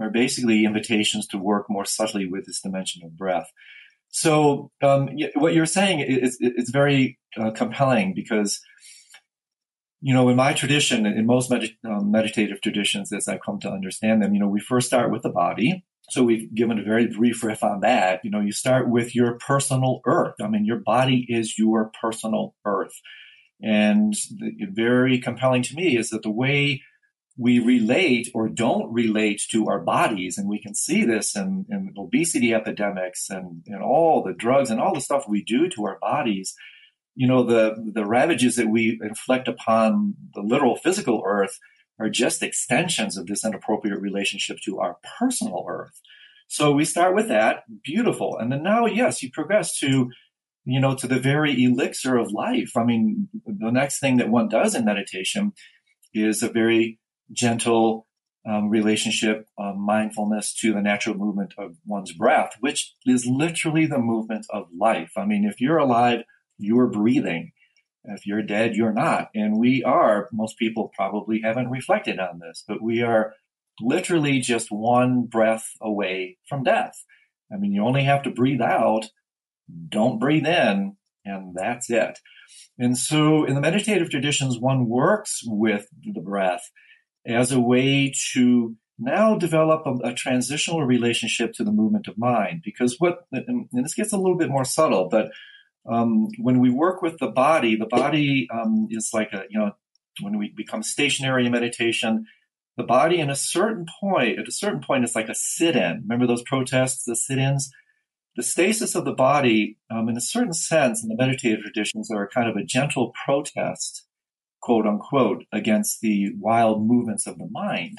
[0.00, 3.50] are basically invitations to work more subtly with this dimension of breath.
[4.08, 8.60] So um, what you're saying is it's very uh, compelling because
[10.00, 13.70] you know in my tradition, in most med- um, meditative traditions, as I've come to
[13.70, 15.84] understand them, you know we first start with the body.
[16.08, 18.20] So we've given a very brief riff on that.
[18.22, 20.34] You know, you start with your personal earth.
[20.40, 22.94] I mean, your body is your personal earth.
[23.60, 26.82] And the, very compelling to me is that the way
[27.38, 30.38] we relate or don't relate to our bodies.
[30.38, 34.80] And we can see this in, in obesity epidemics and, and all the drugs and
[34.80, 36.54] all the stuff we do to our bodies.
[37.14, 41.58] You know, the, the ravages that we inflict upon the literal physical earth
[41.98, 46.00] are just extensions of this inappropriate relationship to our personal earth.
[46.48, 48.36] So we start with that, beautiful.
[48.38, 50.10] And then now, yes, you progress to,
[50.64, 52.76] you know, to the very elixir of life.
[52.76, 55.52] I mean, the next thing that one does in meditation
[56.14, 56.98] is a very
[57.32, 58.06] gentle
[58.48, 63.98] um, relationship, um, mindfulness to the natural movement of one's breath, which is literally the
[63.98, 65.12] movement of life.
[65.16, 66.20] I mean, if you're alive,
[66.58, 67.52] you're breathing.
[68.08, 69.30] If you're dead, you're not.
[69.34, 73.34] And we are, most people probably haven't reflected on this, but we are
[73.80, 77.04] literally just one breath away from death.
[77.52, 79.06] I mean, you only have to breathe out,
[79.88, 82.18] don't breathe in, and that's it.
[82.78, 86.70] And so in the meditative traditions, one works with the breath
[87.26, 92.62] as a way to now develop a, a, transitional relationship to the movement of mind.
[92.64, 95.30] Because what, and this gets a little bit more subtle, but
[95.88, 99.72] um, when we work with the body, the body um, is like a, you know,
[100.22, 102.26] when we become stationary in meditation,
[102.76, 106.02] the body in a certain point, at a certain point, it's like a sit in.
[106.02, 107.70] Remember those protests, the sit ins?
[108.36, 112.28] The stasis of the body, um, in a certain sense, in the meditative traditions, are
[112.28, 114.06] kind of a gentle protest
[114.66, 117.98] quote unquote, against the wild movements of the mind.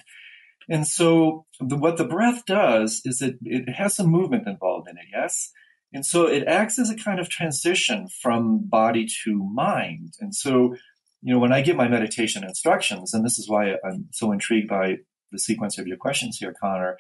[0.70, 4.98] And so the, what the breath does is it, it has some movement involved in
[4.98, 5.50] it, yes?
[5.94, 10.14] And so it acts as a kind of transition from body to mind.
[10.20, 10.76] And so,
[11.22, 14.68] you know, when I give my meditation instructions, and this is why I'm so intrigued
[14.68, 14.98] by
[15.32, 16.98] the sequence of your questions here, Connor,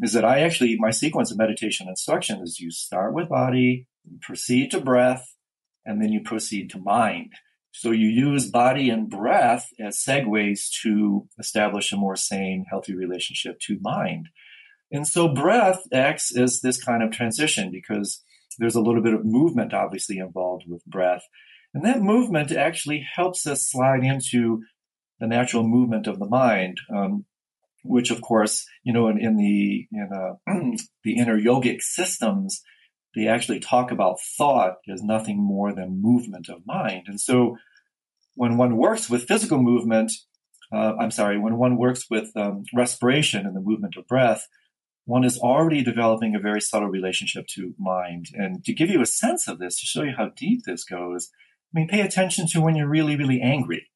[0.00, 3.86] is that I actually, my sequence of meditation instruction is you start with body,
[4.22, 5.34] proceed to breath,
[5.84, 7.32] and then you proceed to mind.
[7.72, 13.60] So you use body and breath as segues to establish a more sane, healthy relationship
[13.66, 14.28] to mind.
[14.90, 18.24] And so breath acts as this kind of transition because
[18.60, 21.22] there's a little bit of movement obviously involved with breath.
[21.72, 24.62] And that movement actually helps us slide into
[25.18, 27.24] the natural movement of the mind, um,
[27.82, 30.52] which of course, you know, in, in the, in uh,
[31.04, 32.60] the inner yogic systems,
[33.16, 37.04] they actually talk about thought as nothing more than movement of mind.
[37.06, 37.56] And so
[38.34, 40.12] when one works with physical movement,
[40.72, 44.46] uh, I'm sorry, when one works with um, respiration and the movement of breath,
[45.04, 48.26] one is already developing a very subtle relationship to mind.
[48.34, 51.30] And to give you a sense of this, to show you how deep this goes,
[51.74, 53.88] I mean, pay attention to when you're really, really angry.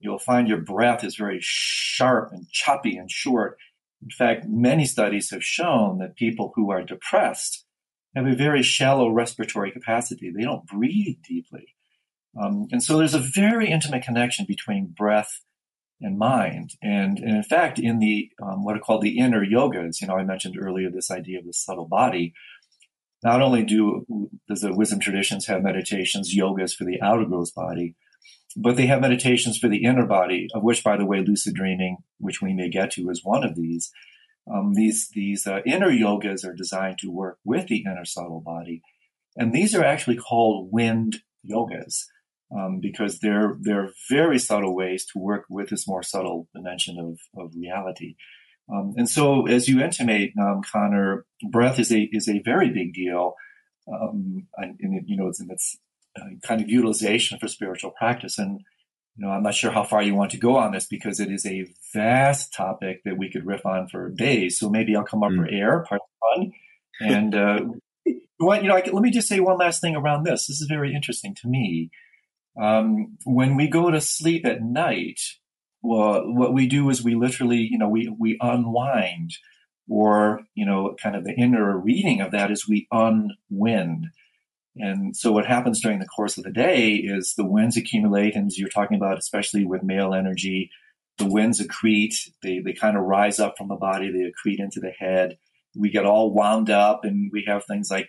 [0.00, 3.58] You'll find your breath is very sharp and choppy and short.
[4.02, 7.64] In fact, many studies have shown that people who are depressed
[8.14, 10.30] have a very shallow respiratory capacity.
[10.30, 11.74] They don't breathe deeply.
[12.40, 15.40] Um, and so there's a very intimate connection between breath
[16.00, 16.72] and mind.
[16.82, 20.16] And, and in fact, in the um, what are called the inner yogas, you know,
[20.16, 22.34] I mentioned earlier this idea of the subtle body.
[23.22, 24.06] Not only do
[24.48, 27.96] does the wisdom traditions have meditations, yogas for the outer gross body,
[28.56, 31.98] but they have meditations for the inner body, of which, by the way, lucid dreaming,
[32.18, 33.90] which we may get to, is one of these.
[34.50, 38.82] Um, these these uh, inner yogas are designed to work with the inner subtle body,
[39.36, 42.04] and these are actually called wind yogas
[42.56, 47.42] um, because they're they're very subtle ways to work with this more subtle dimension of
[47.42, 48.16] of reality.
[48.72, 52.92] Um, and so, as you intimate, um, Connor, breath is a is a very big
[52.92, 53.34] deal,
[53.90, 55.78] um, and, and, you know, it's in its
[56.18, 58.38] uh, kind of utilization for spiritual practice.
[58.38, 58.60] And
[59.16, 61.30] you know, I'm not sure how far you want to go on this because it
[61.32, 64.58] is a vast topic that we could riff on for days.
[64.58, 65.38] So maybe I'll come up mm.
[65.38, 66.02] for air, part
[66.36, 66.52] one,
[67.00, 67.60] and uh,
[68.06, 70.46] you know, I, let me just say one last thing around this.
[70.46, 71.90] This is very interesting to me.
[72.60, 75.20] Um, when we go to sleep at night,
[75.82, 79.32] well, what we do is we literally, you know, we, we unwind
[79.88, 84.08] or, you know, kind of the inner reading of that is we unwind.
[84.76, 88.46] And so what happens during the course of the day is the winds accumulate, and
[88.46, 90.70] as you're talking about, especially with male energy,
[91.16, 94.80] the winds accrete, they, they kind of rise up from the body, they accrete into
[94.80, 95.36] the head.
[95.76, 98.08] We get all wound up and we have things like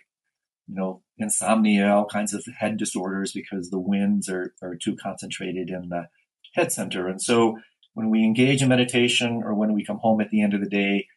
[0.70, 5.70] you know, insomnia, all kinds of head disorders because the winds are, are too concentrated
[5.70, 6.08] in the
[6.54, 7.08] head center.
[7.08, 7.58] And so
[7.94, 10.70] when we engage in meditation or when we come home at the end of the
[10.70, 11.08] day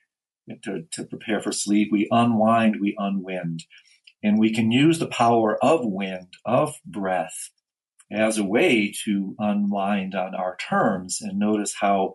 [0.65, 3.65] to, to prepare for sleep, we unwind, we unwind.
[4.23, 7.51] And we can use the power of wind, of breath,
[8.11, 12.15] as a way to unwind on our terms and notice how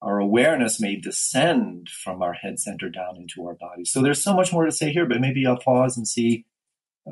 [0.00, 3.84] our awareness may descend from our head center down into our body.
[3.84, 6.44] So there's so much more to say here, but maybe I'll pause and see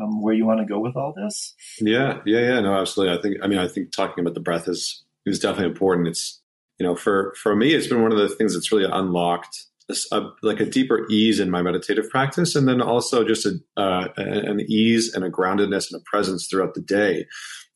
[0.00, 1.54] um, where you want to go with all this?
[1.80, 2.60] Yeah, yeah, yeah.
[2.60, 3.16] No, absolutely.
[3.16, 3.36] I think.
[3.42, 6.08] I mean, I think talking about the breath is is definitely important.
[6.08, 6.40] It's
[6.78, 9.66] you know, for for me, it's been one of the things that's really unlocked
[10.12, 14.08] a, like a deeper ease in my meditative practice, and then also just a, uh,
[14.16, 17.26] an ease and a groundedness and a presence throughout the day.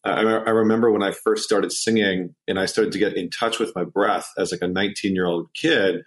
[0.02, 3.58] I, I, remember when I first started singing, and I started to get in touch
[3.58, 6.02] with my breath as like a 19 year old kid,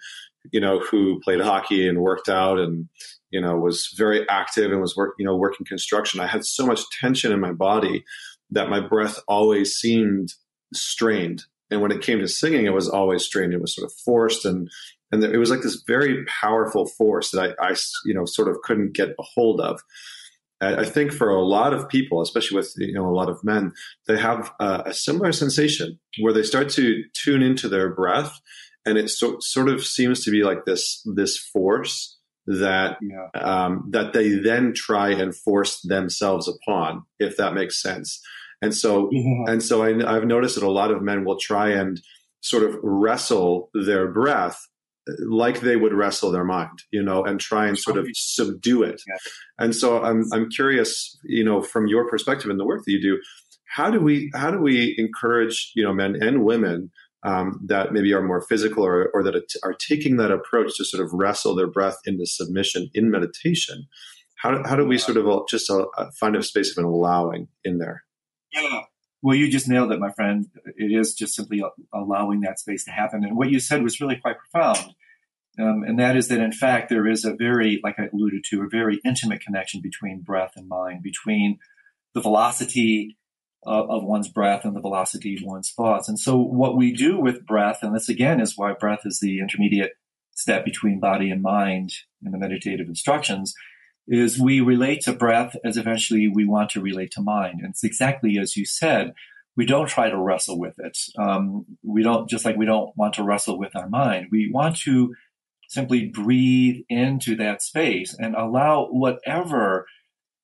[0.51, 2.89] you know, who played hockey and worked out and
[3.33, 6.19] you know, was very active and was work, you know, working construction.
[6.19, 8.05] I had so much tension in my body
[8.51, 10.33] that my breath always seemed
[10.73, 11.43] strained.
[11.71, 13.51] And when it came to singing, it was always strained.
[13.51, 14.69] It was sort of forced and
[15.11, 18.61] and it was like this very powerful force that I, I you know, sort of
[18.63, 19.79] couldn't get a hold of.
[20.59, 23.73] I think for a lot of people, especially with you know a lot of men,
[24.07, 28.39] they have a, a similar sensation where they start to tune into their breath,
[28.85, 33.27] and it so, sort of seems to be like this this force that yeah.
[33.39, 38.21] um, that they then try and force themselves upon, if that makes sense.
[38.61, 39.51] And so, yeah.
[39.51, 42.01] and so I, I've noticed that a lot of men will try and
[42.41, 44.67] sort of wrestle their breath
[45.19, 49.01] like they would wrestle their mind, you know, and try and sort of subdue it.
[49.07, 49.17] Yeah.
[49.59, 53.01] And so I'm I'm curious, you know, from your perspective in the work that you
[53.01, 53.21] do,
[53.65, 56.91] how do we how do we encourage, you know, men and women
[57.23, 61.03] um, that maybe are more physical or, or that are taking that approach to sort
[61.03, 63.87] of wrestle their breath into submission in meditation.
[64.35, 65.85] How do, how do we sort of uh, just uh,
[66.19, 68.03] find a space of an allowing in there?
[68.51, 68.81] Yeah.
[69.21, 70.47] Well, you just nailed it, my friend.
[70.75, 71.63] It is just simply
[71.93, 73.23] allowing that space to happen.
[73.23, 74.93] And what you said was really quite profound.
[75.57, 78.63] Um, and that is that, in fact, there is a very, like I alluded to,
[78.63, 81.59] a very intimate connection between breath and mind, between
[82.13, 83.17] the velocity
[83.65, 86.07] of, of one's breath and the velocity of one's thoughts.
[86.09, 89.39] And so what we do with breath, and this again is why breath is the
[89.39, 89.93] intermediate
[90.35, 91.91] step between body and mind
[92.25, 93.53] in the meditative instructions,
[94.07, 97.61] is we relate to breath as eventually we want to relate to mind.
[97.61, 99.13] And it's exactly as you said.
[99.55, 100.97] We don't try to wrestle with it.
[101.17, 104.29] Um, we don't, just like we don't want to wrestle with our mind.
[104.31, 105.13] We want to
[105.69, 109.85] simply breathe into that space and allow whatever,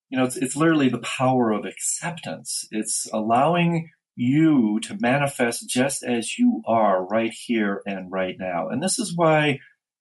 [0.09, 2.65] you know, it's, it's literally the power of acceptance.
[2.71, 8.67] It's allowing you to manifest just as you are right here and right now.
[8.67, 9.59] And this is why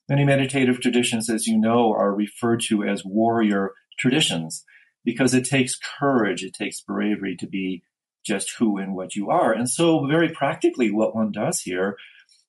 [0.09, 4.65] many meditative traditions, as you know, are referred to as warrior traditions,
[5.05, 7.83] because it takes courage, it takes bravery to be
[8.27, 9.53] just who and what you are.
[9.53, 11.97] And so, very practically, what one does here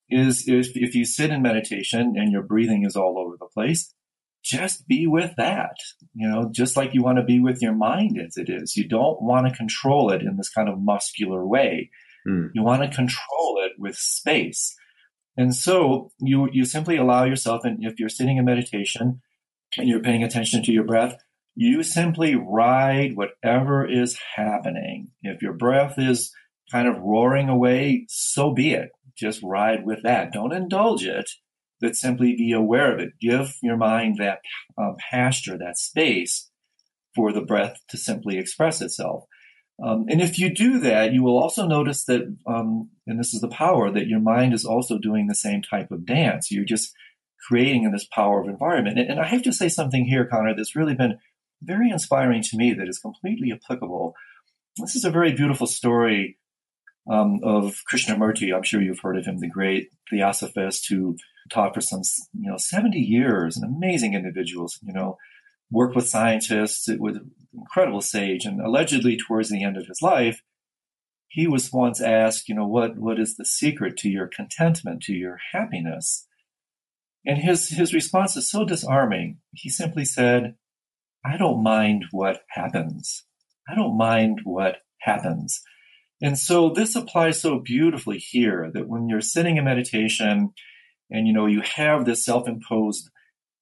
[0.09, 3.93] is if, if you sit in meditation and your breathing is all over the place,
[4.43, 5.75] just be with that.
[6.19, 8.75] You know, just like you want to be with your mind as it is.
[8.75, 11.91] You don't want to control it in this kind of muscular way.
[12.27, 12.49] Mm.
[12.53, 14.75] You want to control it with space.
[15.37, 19.21] And so you you simply allow yourself, and if you're sitting in meditation
[19.77, 21.15] and you're paying attention to your breath,
[21.55, 25.11] you simply ride whatever is happening.
[25.21, 26.33] If your breath is
[26.69, 28.89] kind of roaring away, so be it.
[29.17, 30.33] Just ride with that.
[30.33, 31.29] Don't indulge it,
[31.81, 33.13] but simply be aware of it.
[33.19, 34.39] Give your mind that
[34.77, 36.49] uh, pasture, that space
[37.15, 39.25] for the breath to simply express itself.
[39.83, 43.41] Um, and if you do that, you will also notice that, um, and this is
[43.41, 46.51] the power, that your mind is also doing the same type of dance.
[46.51, 46.93] You're just
[47.47, 48.99] creating in this power of environment.
[48.99, 51.17] And, and I have to say something here, Connor, that's really been
[51.61, 54.15] very inspiring to me that is completely applicable.
[54.77, 56.37] This is a very beautiful story
[57.09, 58.53] um, of Krishnamurti.
[58.53, 61.15] I'm sure you've heard of him, the great theosophist who
[61.51, 62.01] taught for some,
[62.33, 65.17] you know, 70 years, an amazing individuals, you know,
[65.71, 67.17] worked with scientists, with
[67.53, 70.41] incredible sage, and allegedly towards the end of his life,
[71.27, 75.13] he was once asked, you know, what, what is the secret to your contentment, to
[75.13, 76.25] your happiness?
[77.25, 79.37] And his, his response is so disarming.
[79.53, 80.55] He simply said,
[81.23, 83.25] I don't mind what happens.
[83.69, 85.61] I don't mind what happens.
[86.21, 90.53] And so this applies so beautifully here that when you're sitting in meditation
[91.09, 93.09] and you know you have this self-imposed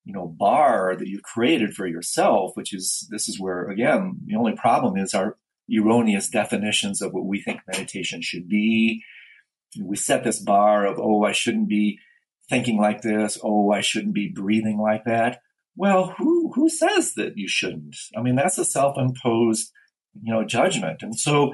[0.06, 4.36] you know bar that you've created for yourself which is this is where again the
[4.36, 5.38] only problem is our
[5.76, 9.04] erroneous definitions of what we think meditation should be.
[9.80, 12.00] We set this bar of oh i shouldn't be
[12.50, 13.38] thinking like this.
[13.44, 15.42] Oh i shouldn't be breathing like that.
[15.76, 17.98] Well who who says that you shouldn't?
[18.16, 19.72] I mean that's a self-imposed
[20.22, 21.04] you know judgment.
[21.04, 21.54] And so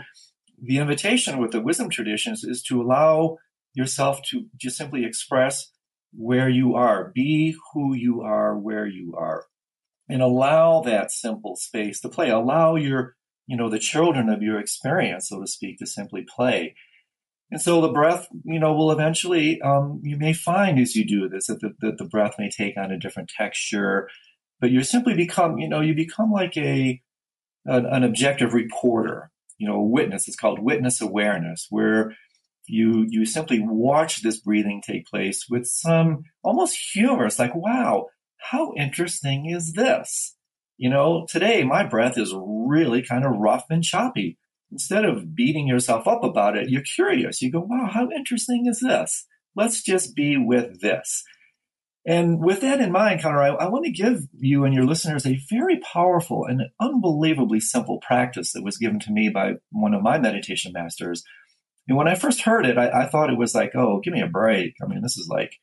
[0.61, 3.37] the invitation with the wisdom traditions is to allow
[3.73, 5.71] yourself to just simply express
[6.15, 9.45] where you are, be who you are where you are,
[10.09, 12.29] and allow that simple space to play.
[12.29, 13.15] Allow your,
[13.47, 16.75] you know, the children of your experience, so to speak, to simply play.
[17.51, 21.29] And so the breath, you know, will eventually, um, you may find as you do
[21.29, 24.09] this that the, that the breath may take on a different texture,
[24.59, 27.01] but you simply become, you know, you become like a,
[27.65, 29.31] an, an objective reporter
[29.63, 30.27] you know, a witness.
[30.27, 32.15] It's called witness awareness, where
[32.67, 37.25] you you simply watch this breathing take place with some almost humor.
[37.25, 38.07] It's like, wow,
[38.37, 40.35] how interesting is this?
[40.77, 44.37] You know, today my breath is really kind of rough and choppy.
[44.71, 47.41] Instead of beating yourself up about it, you're curious.
[47.41, 49.27] You go, wow, how interesting is this?
[49.55, 51.23] Let's just be with this.
[52.05, 55.25] And with that in mind, Connor, I, I, want to give you and your listeners
[55.25, 60.01] a very powerful and unbelievably simple practice that was given to me by one of
[60.01, 61.23] my meditation masters.
[61.87, 64.21] And when I first heard it, I, I thought it was like, oh, give me
[64.21, 64.75] a break.
[64.81, 65.53] I mean, this is like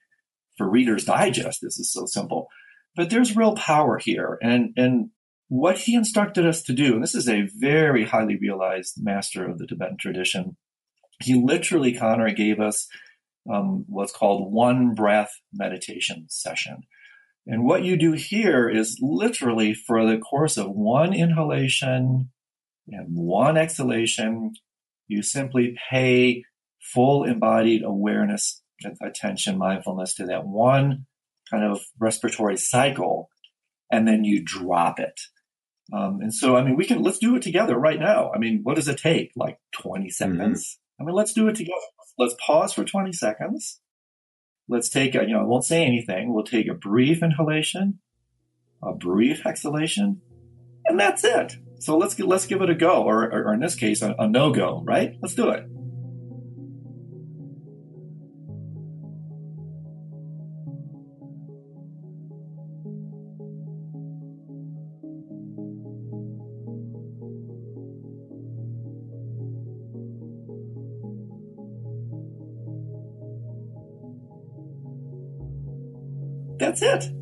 [0.59, 1.61] for Reader's Digest.
[1.63, 2.49] This is so simple.
[2.97, 4.39] But there's real power here.
[4.43, 5.11] And, and
[5.49, 9.59] what he instructed us to do, and this is a very highly realized master of
[9.59, 10.57] the Tibetan tradition,
[11.23, 12.87] he literally, Connor, gave us
[13.51, 16.83] um, what's called one breath meditation session.
[17.47, 22.31] And what you do here is literally for the course of one inhalation
[22.89, 24.53] and one exhalation,
[25.11, 26.45] you simply pay
[26.81, 28.63] full embodied awareness,
[29.03, 31.07] attention, mindfulness to that one
[31.51, 33.29] kind of respiratory cycle,
[33.91, 35.21] and then you drop it.
[35.93, 38.31] Um, and so, I mean, we can, let's do it together right now.
[38.33, 39.33] I mean, what does it take?
[39.35, 40.11] Like 20 mm-hmm.
[40.11, 40.65] seconds?
[40.65, 41.03] Mm-hmm.
[41.03, 41.75] I mean, let's do it together
[42.21, 43.81] let's pause for 20 seconds.
[44.69, 46.33] Let's take a, you know, I won't say anything.
[46.33, 47.99] We'll take a brief inhalation,
[48.83, 50.21] a brief exhalation,
[50.87, 51.57] and that's it.
[51.81, 54.29] So let's let's give it a go, or, or, or in this case, a, a
[54.29, 55.17] no go, right?
[55.23, 55.65] Let's do it.
[76.59, 77.20] That's it.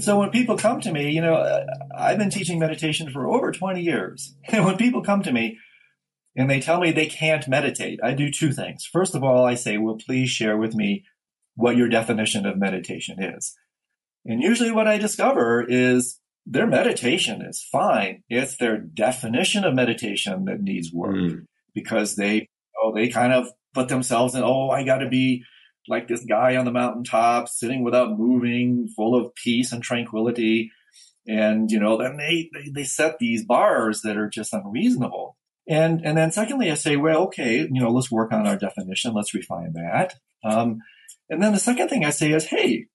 [0.00, 1.62] And so when people come to me, you know,
[1.94, 4.34] I've been teaching meditation for over 20 years.
[4.48, 5.58] And when people come to me
[6.34, 8.88] and they tell me they can't meditate, I do two things.
[8.90, 11.04] First of all, I say, well, please share with me
[11.54, 13.54] what your definition of meditation is.
[14.24, 18.22] And usually what I discover is their meditation is fine.
[18.30, 21.44] It's their definition of meditation that needs work mm.
[21.74, 22.48] because they,
[22.82, 25.44] oh, they kind of put themselves in, oh, I got to be
[25.88, 30.70] like this guy on the mountaintop, sitting without moving, full of peace and tranquility.
[31.26, 35.36] And, you know, then they, they, they set these bars that are just unreasonable.
[35.68, 39.14] And, and then secondly, I say, well, okay, you know, let's work on our definition.
[39.14, 40.14] Let's refine that.
[40.42, 40.80] Um,
[41.28, 42.86] and then the second thing I say is, hey,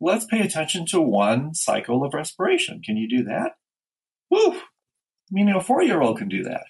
[0.00, 2.82] let's pay attention to one cycle of respiration.
[2.82, 3.52] Can you do that?
[4.30, 4.52] Woo!
[4.52, 4.60] I
[5.30, 6.64] mean, a four year old can do that.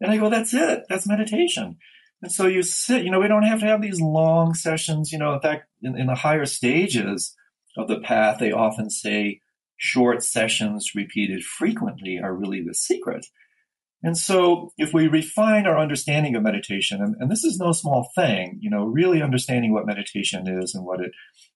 [0.00, 0.84] And I go, that's it.
[0.88, 1.78] That's meditation.
[2.22, 5.12] And so you sit, you know, we don't have to have these long sessions.
[5.12, 7.34] You know, in fact, in, in the higher stages
[7.76, 9.40] of the path, they often say
[9.76, 13.26] short sessions repeated frequently are really the secret.
[14.02, 18.10] And so if we refine our understanding of meditation, and, and, this is no small
[18.14, 21.12] thing, you know, really understanding what meditation is and what it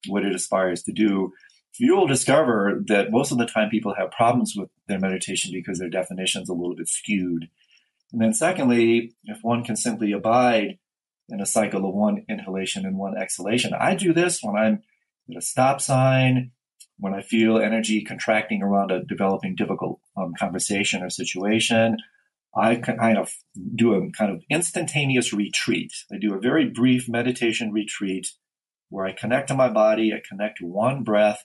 [0.09, 1.33] what it aspires to do,
[1.79, 5.79] you will discover that most of the time people have problems with their meditation because
[5.79, 7.49] their definition is a little bit skewed.
[8.13, 10.79] And then secondly, if one can simply abide
[11.29, 14.83] in a cycle of one inhalation and one exhalation, I do this when I'm
[15.31, 16.51] at a stop sign,
[16.99, 21.97] when I feel energy contracting around a developing difficult um, conversation or situation.
[22.55, 23.33] I kind of
[23.77, 25.93] do a kind of instantaneous retreat.
[26.13, 28.27] I do a very brief meditation retreat
[28.89, 31.45] where I connect to my body, I connect to one breath.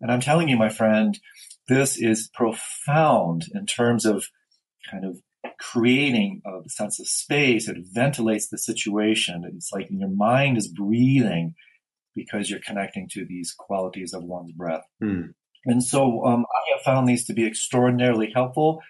[0.00, 1.18] And I'm telling you, my friend,
[1.68, 4.26] this is profound in terms of
[4.90, 5.18] kind of
[5.58, 7.68] creating a sense of space.
[7.68, 9.44] It ventilates the situation.
[9.54, 11.54] It's like your mind is breathing
[12.14, 14.84] because you're connecting to these qualities of one's breath.
[15.02, 15.34] Mm.
[15.66, 18.80] And so um, I have found these to be extraordinarily helpful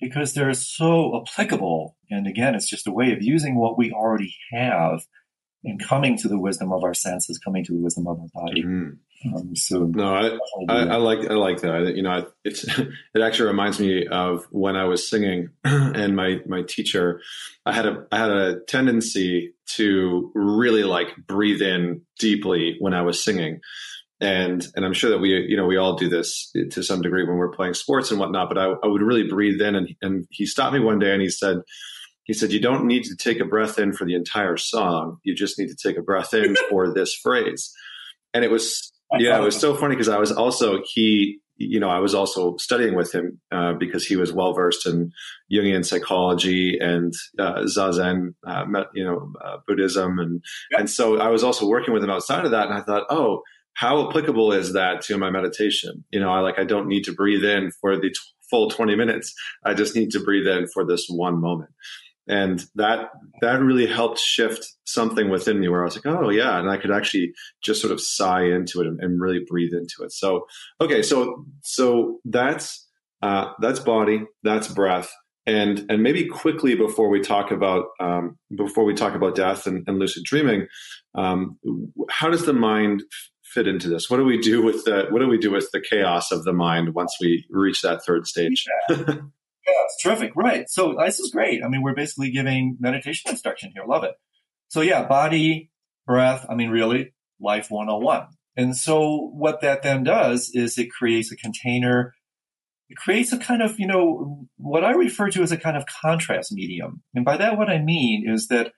[0.00, 1.96] because they're so applicable.
[2.10, 5.06] And again, it's just a way of using what we already have
[5.64, 8.62] and coming to the wisdom of our senses, coming to the wisdom of our body.
[8.62, 8.98] Mm.
[9.34, 11.94] Um, so no, I, I, I, like I like that.
[11.96, 16.62] You know, it's it actually reminds me of when I was singing, and my my
[16.62, 17.20] teacher,
[17.64, 23.02] I had a I had a tendency to really like breathe in deeply when I
[23.02, 23.60] was singing,
[24.20, 27.24] and and I'm sure that we you know we all do this to some degree
[27.24, 28.48] when we're playing sports and whatnot.
[28.48, 31.22] But I, I would really breathe in, and and he stopped me one day and
[31.22, 31.58] he said
[32.24, 35.18] he said, You don't need to take a breath in for the entire song.
[35.22, 37.72] You just need to take a breath in for this phrase.
[38.32, 41.88] And it was, yeah, it was so funny because I was also, he, you know,
[41.88, 45.12] I was also studying with him uh, because he was well versed in
[45.52, 50.80] Jungian psychology and uh, Zazen, uh, you know, uh, Buddhism, and yep.
[50.80, 53.42] and so I was also working with him outside of that, and I thought, oh,
[53.74, 56.04] how applicable is that to my meditation?
[56.10, 58.16] You know, I like I don't need to breathe in for the t-
[58.50, 59.32] full twenty minutes.
[59.64, 61.70] I just need to breathe in for this one moment
[62.26, 63.10] and that
[63.40, 66.76] that really helped shift something within me where I was like, oh yeah, and I
[66.76, 70.12] could actually just sort of sigh into it and, and really breathe into it.
[70.12, 70.46] So
[70.80, 72.86] okay, so so that's
[73.22, 75.12] uh, that's body, that's breath,
[75.46, 79.84] and and maybe quickly before we talk about um, before we talk about death and,
[79.86, 80.66] and lucid dreaming,
[81.14, 81.58] um,
[82.08, 83.02] how does the mind
[83.42, 84.10] fit into this?
[84.10, 86.52] What do we do with the what do we do with the chaos of the
[86.52, 88.64] mind once we reach that third stage?
[89.66, 89.72] Yeah.
[89.84, 90.32] It's terrific.
[90.36, 90.68] Right.
[90.68, 91.62] So this is great.
[91.64, 93.84] I mean, we're basically giving meditation instruction here.
[93.86, 94.14] Love it.
[94.68, 95.70] So yeah, body,
[96.06, 96.46] breath.
[96.48, 98.26] I mean, really, life 101.
[98.56, 102.14] And so what that then does is it creates a container.
[102.88, 105.86] It creates a kind of, you know, what I refer to as a kind of
[105.86, 107.02] contrast medium.
[107.14, 108.72] And by that, what I mean is that,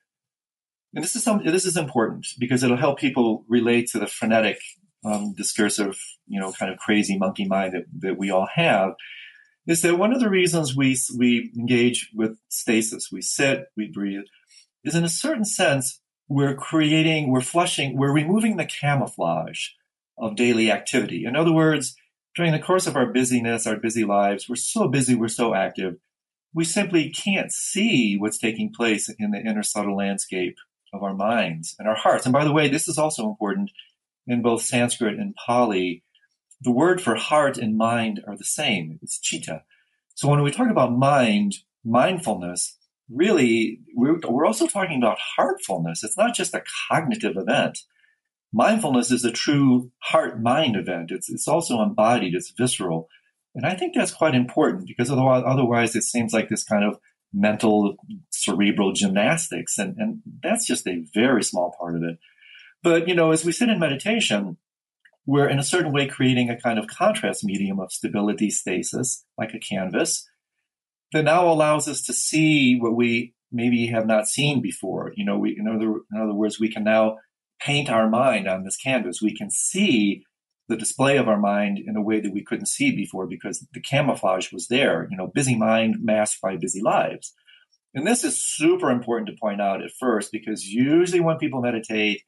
[0.94, 4.58] and this is some, this is important because it'll help people relate to the frenetic,
[5.04, 8.92] um, discursive, you know, kind of crazy monkey mind that, that we all have
[9.66, 14.24] is that one of the reasons we, we engage with stasis, we sit, we breathe,
[14.84, 19.68] is in a certain sense, we're creating, we're flushing, we're removing the camouflage
[20.18, 21.24] of daily activity.
[21.24, 21.96] In other words,
[22.34, 25.96] during the course of our busyness, our busy lives, we're so busy, we're so active,
[26.54, 30.56] we simply can't see what's taking place in the inner subtle landscape
[30.92, 32.24] of our minds and our hearts.
[32.24, 33.70] And by the way, this is also important
[34.26, 36.02] in both Sanskrit and Pali
[36.60, 38.98] the word for heart and mind are the same.
[39.02, 39.62] It's chitta.
[40.14, 42.76] So when we talk about mind, mindfulness,
[43.10, 46.02] really, we're, we're also talking about heartfulness.
[46.02, 47.80] It's not just a cognitive event.
[48.52, 51.10] Mindfulness is a true heart mind event.
[51.10, 52.34] It's, it's also embodied.
[52.34, 53.08] It's visceral.
[53.54, 56.98] And I think that's quite important because otherwise, otherwise it seems like this kind of
[57.32, 57.96] mental
[58.30, 59.78] cerebral gymnastics.
[59.78, 62.18] And, and that's just a very small part of it.
[62.82, 64.56] But, you know, as we sit in meditation,
[65.26, 69.52] we're in a certain way creating a kind of contrast medium of stability stasis, like
[69.54, 70.26] a canvas,
[71.12, 75.12] that now allows us to see what we maybe have not seen before.
[75.16, 77.18] You know, we, in other, in other words, we can now
[77.60, 79.20] paint our mind on this canvas.
[79.20, 80.24] We can see
[80.68, 83.80] the display of our mind in a way that we couldn't see before because the
[83.80, 87.34] camouflage was there, you know, busy mind masked by busy lives.
[87.94, 92.22] And this is super important to point out at first because usually when people meditate,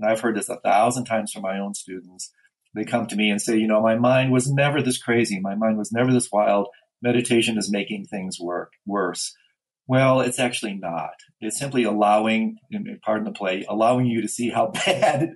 [0.00, 2.32] and I've heard this a thousand times from my own students,
[2.74, 5.40] they come to me and say, you know, my mind was never this crazy.
[5.40, 6.68] My mind was never this wild.
[7.02, 9.34] Meditation is making things work worse.
[9.86, 11.14] Well, it's actually not.
[11.40, 12.56] It's simply allowing,
[13.04, 15.34] pardon the play, allowing you to see how bad,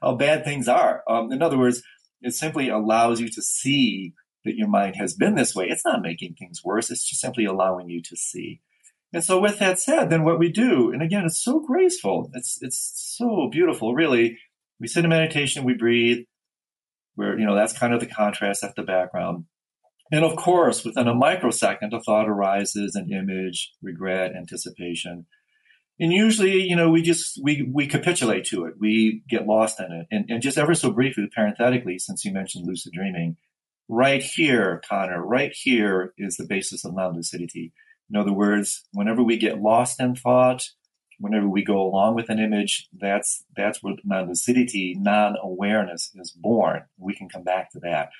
[0.00, 1.02] how bad things are.
[1.08, 1.82] Um, in other words,
[2.22, 4.14] it simply allows you to see
[4.44, 5.66] that your mind has been this way.
[5.68, 6.90] It's not making things worse.
[6.90, 8.62] It's just simply allowing you to see.
[9.12, 12.30] And so with that said, then what we do, and again, it's so graceful.
[12.32, 12.76] It's, it's
[13.20, 14.38] so beautiful, really.
[14.80, 16.24] We sit in meditation, we breathe,
[17.14, 19.44] where, you know, that's kind of the contrast, at the background.
[20.10, 25.26] And of course, within a microsecond, a thought arises, an image, regret, anticipation.
[26.00, 28.74] And usually, you know, we just, we, we capitulate to it.
[28.80, 30.06] We get lost in it.
[30.10, 33.36] And, and just ever so briefly, parenthetically, since you mentioned lucid dreaming,
[33.88, 37.72] right here, Connor, right here is the basis of non-lucidity.
[38.08, 40.64] In other words, whenever we get lost in thought,
[41.20, 46.82] whenever we go along with an image, that's, that's where non-lucidity, non-awareness is born.
[46.98, 48.10] We can come back to that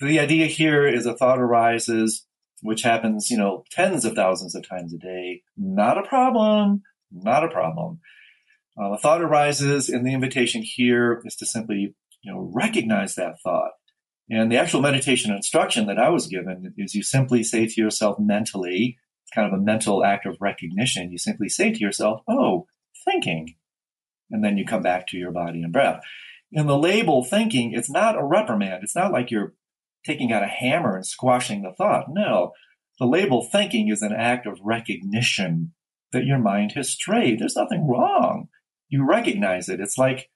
[0.00, 2.26] the idea here is a thought arises,
[2.62, 5.42] which happens, you know, tens of thousands of times a day.
[5.56, 6.82] Not a problem.
[7.10, 8.00] Not a problem.
[8.80, 13.40] Uh, a thought arises, and the invitation here is to simply, you know, recognize that
[13.42, 13.72] thought.
[14.30, 18.18] And the actual meditation instruction that I was given is you simply say to yourself
[18.20, 18.98] mentally,
[19.34, 21.10] kind of a mental act of recognition.
[21.10, 22.66] You simply say to yourself, oh,
[23.04, 23.56] thinking.
[24.30, 26.02] And then you come back to your body and breath.
[26.52, 28.82] In the label thinking, it's not a reprimand.
[28.82, 29.54] It's not like you're
[30.04, 32.06] taking out a hammer and squashing the thought.
[32.08, 32.52] No,
[32.98, 35.72] the label thinking is an act of recognition
[36.12, 37.38] that your mind has strayed.
[37.38, 38.48] There's nothing wrong.
[38.88, 39.80] You recognize it.
[39.80, 40.30] It's like,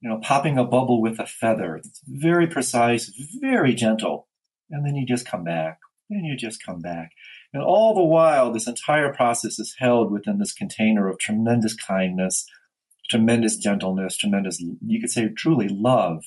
[0.00, 1.76] you know, popping a bubble with a feather.
[1.76, 4.28] It's very precise, very gentle.
[4.70, 5.78] And then you just come back.
[6.08, 7.10] And you just come back.
[7.52, 12.46] And all the while, this entire process is held within this container of tremendous kindness,
[13.08, 16.22] tremendous gentleness, tremendous, you could say truly love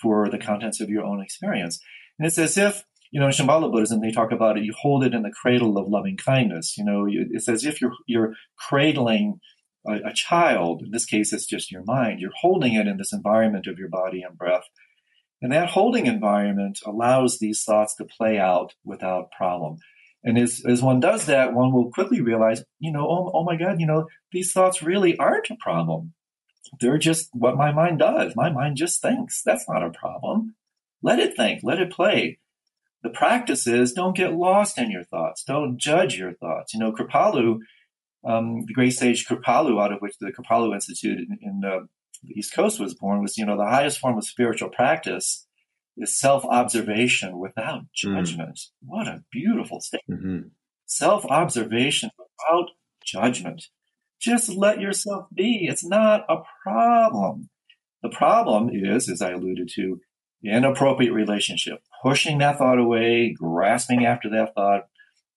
[0.00, 1.80] for the contents of your own experience.
[2.18, 5.04] And it's as if, you know, in Shambhala Buddhism, they talk about it, you hold
[5.04, 6.76] it in the cradle of loving kindness.
[6.76, 9.40] You know, it's as if you're, you're cradling
[9.86, 10.82] a, a child.
[10.82, 12.20] In this case, it's just your mind.
[12.20, 14.64] You're holding it in this environment of your body and breath.
[15.40, 19.78] And that holding environment allows these thoughts to play out without problem.
[20.24, 23.56] And as, as one does that, one will quickly realize, you know, oh, oh my
[23.56, 26.14] God, you know, these thoughts really aren't a problem.
[26.80, 28.36] They're just what my mind does.
[28.36, 29.42] My mind just thinks.
[29.42, 30.54] That's not a problem.
[31.02, 32.38] Let it think, let it play.
[33.02, 35.42] The practice is don't get lost in your thoughts.
[35.42, 36.72] Don't judge your thoughts.
[36.72, 37.58] You know, Kripalu,
[38.24, 41.88] um, the great sage Kripalu, out of which the Kripalu Institute in, in the
[42.32, 45.46] East Coast was born, was, you know, the highest form of spiritual practice
[45.96, 47.88] is self-observation without mm.
[47.94, 48.56] judgment.
[48.56, 48.70] Mm.
[48.86, 50.20] What a beautiful statement.
[50.22, 50.48] Mm-hmm.
[50.86, 52.70] Self-observation without
[53.04, 53.64] judgment.
[54.20, 55.66] Just let yourself be.
[55.68, 57.50] It's not a problem.
[58.02, 60.00] The problem is, as I alluded to,
[60.44, 64.86] inappropriate relationship, pushing that thought away, grasping after that thought.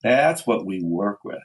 [0.02, 1.42] That's what we work with.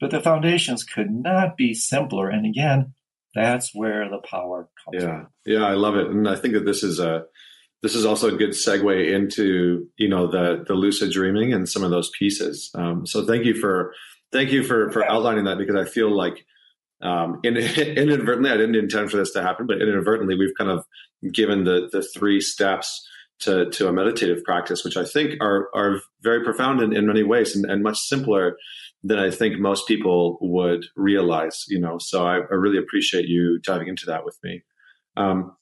[0.00, 2.28] But the foundations could not be simpler.
[2.28, 2.94] And again,
[3.34, 5.20] that's where the power comes yeah.
[5.20, 5.28] from.
[5.44, 6.08] Yeah, I love it.
[6.08, 7.24] And I think that this is a
[7.86, 11.84] this is also a good segue into you know the the lucid dreaming and some
[11.84, 12.68] of those pieces.
[12.74, 13.94] Um, so thank you for
[14.32, 16.44] thank you for for outlining that because I feel like
[17.00, 20.84] um, in, inadvertently I didn't intend for this to happen, but inadvertently we've kind of
[21.32, 23.06] given the the three steps
[23.42, 27.22] to to a meditative practice, which I think are are very profound in, in many
[27.22, 28.56] ways and, and much simpler
[29.04, 31.66] than I think most people would realize.
[31.68, 34.64] You know, so I, I really appreciate you diving into that with me.
[35.16, 35.56] Um,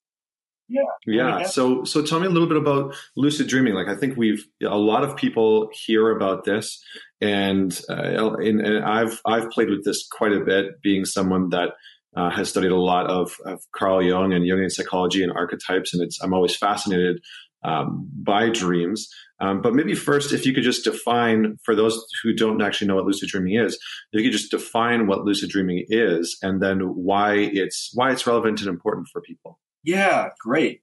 [0.69, 0.83] yeah.
[1.07, 1.43] Yeah.
[1.45, 3.75] So, so tell me a little bit about lucid dreaming.
[3.75, 6.83] Like, I think we've a lot of people hear about this,
[7.21, 11.71] and uh, and, and I've I've played with this quite a bit, being someone that
[12.17, 16.03] uh, has studied a lot of, of Carl Jung and Jungian psychology and archetypes, and
[16.03, 17.21] it's I'm always fascinated
[17.65, 19.09] um, by dreams.
[19.41, 22.95] Um, but maybe first, if you could just define for those who don't actually know
[22.95, 26.81] what lucid dreaming is, if you could just define what lucid dreaming is, and then
[26.81, 29.59] why it's why it's relevant and important for people.
[29.85, 30.81] Yeah, great.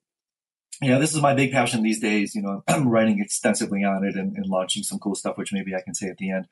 [0.82, 2.34] Yeah, this is my big passion these days.
[2.34, 5.76] You know, I'm writing extensively on it and, and launching some cool stuff, which maybe
[5.76, 6.46] I can say at the end.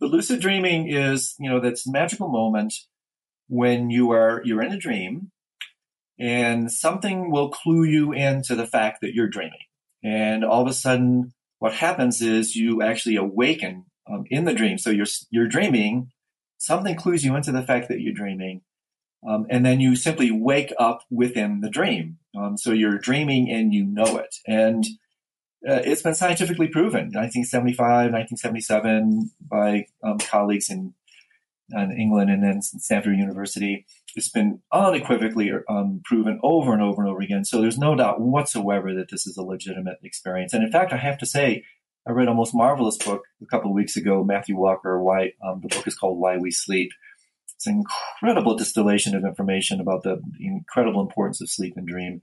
[0.00, 2.74] But lucid dreaming is, you know, that's magical moment
[3.48, 5.30] when you are you're in a dream
[6.18, 9.58] and something will clue you into the fact that you're dreaming.
[10.02, 14.78] And all of a sudden, what happens is you actually awaken um, in the dream.
[14.78, 16.10] So you're you're dreaming.
[16.58, 18.62] Something clues you into the fact that you're dreaming,
[19.26, 22.18] Um, and then you simply wake up within the dream.
[22.36, 24.36] Um, so you're dreaming and you know it.
[24.46, 24.84] And
[25.66, 30.92] uh, it's been scientifically proven 1975, 1977 by um, colleagues in,
[31.70, 33.86] in, England and then Stanford University.
[34.14, 37.46] It's been unequivocally um, proven over and over and over again.
[37.46, 40.52] So there's no doubt whatsoever that this is a legitimate experience.
[40.52, 41.64] And in fact, I have to say,
[42.06, 45.02] I read a most marvelous book a couple of weeks ago, Matthew Walker.
[45.02, 46.90] Why um, the book is called Why We Sleep.
[47.64, 47.82] It's an
[48.20, 52.20] incredible distillation of information about the, incredible importance of sleep and dream.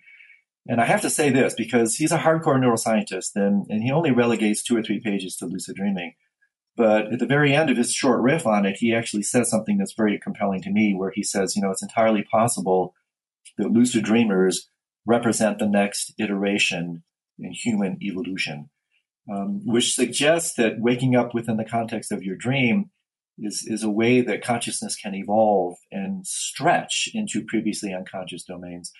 [0.67, 4.11] And I have to say this because he's a hardcore neuroscientist and, and he only
[4.11, 6.13] relegates two or three pages to lucid dreaming.
[6.77, 9.79] But at the very end of his short riff on it, he actually says something
[9.79, 12.93] that's very compelling to me, where he says, you know, it's entirely possible
[13.57, 14.69] that lucid dreamers
[15.07, 17.01] represent the next iteration
[17.39, 18.69] in human evolution,
[19.29, 22.91] um, which suggests that waking up within the context of your dream
[23.41, 28.91] is, is a way that consciousness can evolve and stretch into previously unconscious domains.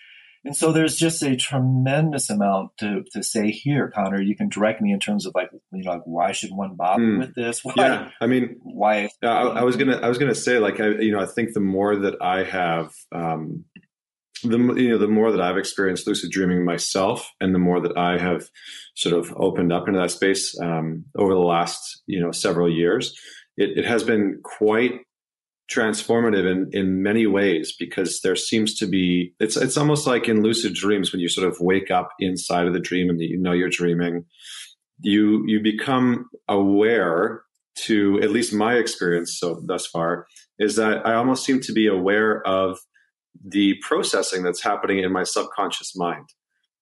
[0.43, 4.19] And so there's just a tremendous amount to, to say here, Connor.
[4.19, 7.03] You can direct me in terms of like, you know, like why should one bother
[7.03, 7.19] mm.
[7.19, 7.61] with this?
[7.63, 9.09] Why, yeah, I mean, why?
[9.21, 11.59] I, I, was gonna, I was gonna say, like, I, you know, I think the
[11.59, 13.65] more that I have, um,
[14.43, 17.95] the you know, the more that I've experienced lucid dreaming myself, and the more that
[17.95, 18.49] I have
[18.95, 23.13] sort of opened up into that space um, over the last, you know, several years,
[23.61, 25.01] it, it has been quite
[25.71, 30.43] transformative in, in many ways because there seems to be it's it's almost like in
[30.43, 33.53] lucid dreams when you sort of wake up inside of the dream and you know
[33.53, 34.25] you're dreaming
[34.99, 37.43] you you become aware
[37.75, 40.27] to at least my experience so thus far
[40.59, 42.77] is that I almost seem to be aware of
[43.43, 46.27] the processing that's happening in my subconscious mind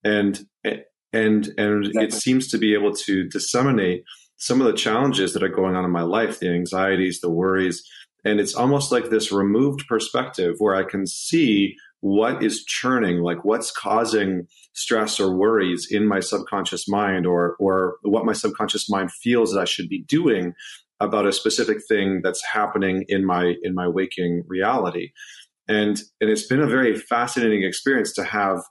[0.03, 2.03] and and and exactly.
[2.03, 4.03] it seems to be able to disseminate
[4.39, 7.83] some of the challenges that are going on in my life the anxieties the worries
[8.25, 13.43] and it's almost like this removed perspective where I can see what is churning, like
[13.43, 19.11] what's causing stress or worries in my subconscious mind, or or what my subconscious mind
[19.11, 20.53] feels that I should be doing
[21.01, 25.11] about a specific thing that's happening in my in my waking reality.
[25.67, 28.63] And and it's been a very fascinating experience to have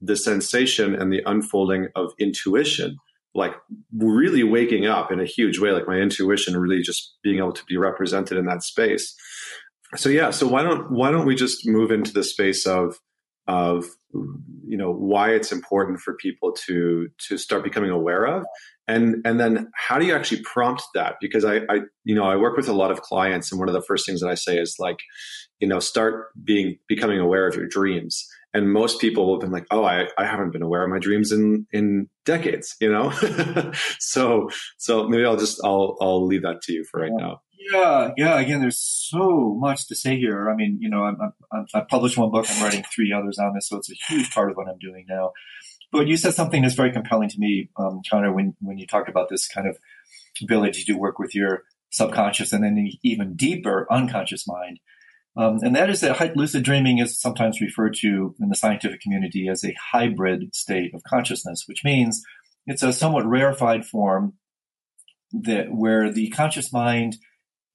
[0.00, 2.96] the sensation and the unfolding of intuition
[3.34, 3.54] like
[3.96, 7.64] really waking up in a huge way, like my intuition really just being able to
[7.64, 9.14] be represented in that space.
[9.96, 12.96] So yeah, so why don't why don't we just move into the space of
[13.48, 13.84] of
[14.66, 18.44] you know why it's important for people to to start becoming aware of?
[18.88, 21.16] And and then how do you actually prompt that?
[21.20, 23.74] Because I, I you know i work with a lot of clients and one of
[23.74, 24.98] the first things that i say is like
[25.60, 29.50] you know start being becoming aware of your dreams and most people will have been
[29.50, 33.10] like oh i, I haven't been aware of my dreams in in decades you know?
[33.98, 37.40] So so maybe i'll just i'll i'll leave that to you for right now.
[37.72, 40.50] Yeah yeah again there's so much to say here.
[40.50, 41.16] I mean you know I'm,
[41.52, 44.30] I'm, i published one book i'm writing three others on this so it's a huge
[44.32, 45.32] part of what i'm doing now.
[45.90, 49.08] But you said something that's very compelling to me um, connor when when you talked
[49.08, 49.78] about this kind of
[50.42, 54.80] ability to work with your subconscious and then even deeper unconscious mind
[55.36, 59.48] um, and that is that lucid dreaming is sometimes referred to in the scientific community
[59.48, 62.22] as a hybrid state of consciousness, which means
[62.66, 64.34] it's a somewhat rarefied form
[65.32, 67.16] that where the conscious mind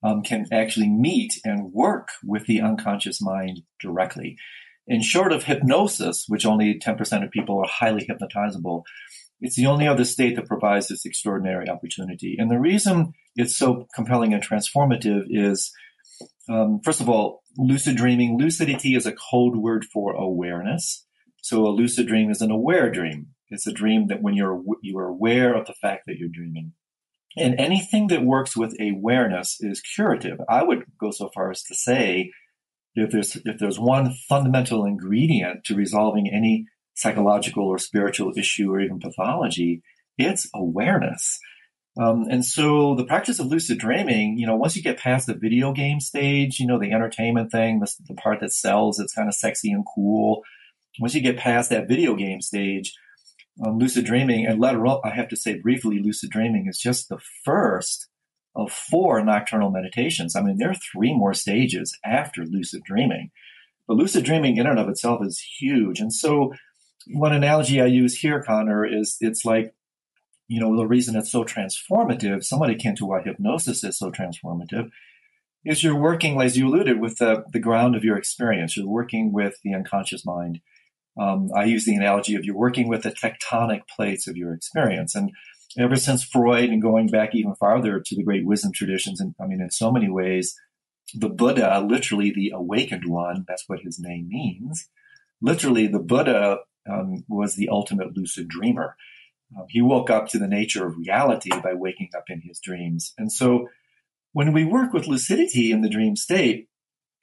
[0.02, 4.36] um, can actually meet and work with the unconscious mind directly.
[4.86, 8.84] In short of hypnosis, which only 10% of people are highly hypnotizable,
[9.40, 12.36] it's the only other state that provides this extraordinary opportunity.
[12.38, 15.72] And the reason it's so compelling and transformative is
[16.48, 18.38] um, first of all, lucid dreaming.
[18.38, 21.06] Lucidity is a code word for awareness.
[21.42, 23.28] So a lucid dream is an aware dream.
[23.50, 26.72] It's a dream that when you're you are aware of the fact that you're dreaming.
[27.36, 30.38] And anything that works with awareness is curative.
[30.48, 32.32] I would go so far as to say
[32.94, 38.80] if there's if there's one fundamental ingredient to resolving any psychological or spiritual issue or
[38.80, 39.82] even pathology,
[40.16, 41.38] it's awareness.
[42.00, 45.34] Um, and so the practice of lucid dreaming, you know, once you get past the
[45.34, 49.28] video game stage, you know, the entertainment thing, the, the part that sells, it's kind
[49.28, 50.42] of sexy and cool.
[51.00, 52.94] Once you get past that video game stage,
[53.64, 57.08] um, lucid dreaming, and let alone, I have to say briefly, lucid dreaming is just
[57.08, 58.08] the first
[58.54, 60.36] of four nocturnal meditations.
[60.36, 63.30] I mean, there are three more stages after lucid dreaming.
[63.88, 65.98] But lucid dreaming in and of itself is huge.
[65.98, 66.52] And so
[67.08, 69.74] one analogy I use here, Connor, is it's like
[70.48, 74.88] you know, the reason it's so transformative, somebody akin to why hypnosis is so transformative,
[75.64, 78.76] is you're working, as you alluded, with the, the ground of your experience.
[78.76, 80.60] You're working with the unconscious mind.
[81.20, 85.14] Um, I use the analogy of you're working with the tectonic plates of your experience.
[85.14, 85.32] And
[85.76, 89.46] ever since Freud and going back even farther to the great wisdom traditions, and I
[89.46, 90.54] mean, in so many ways,
[91.14, 94.88] the Buddha, literally the awakened one, that's what his name means.
[95.42, 96.58] Literally, the Buddha
[96.90, 98.96] um, was the ultimate lucid dreamer.
[99.56, 103.14] Um, he woke up to the nature of reality by waking up in his dreams.
[103.16, 103.68] And so
[104.32, 106.68] when we work with lucidity in the dream state,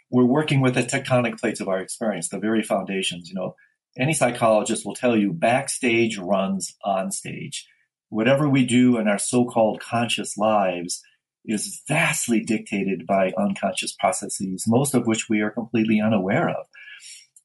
[0.09, 3.30] we're working with the tectonic plates of our experience, the very foundations.
[3.30, 3.55] You know,
[3.97, 7.67] any psychologist will tell you backstage runs on stage.
[8.09, 11.01] Whatever we do in our so-called conscious lives
[11.43, 16.65] is vastly dictated by unconscious processes, most of which we are completely unaware of.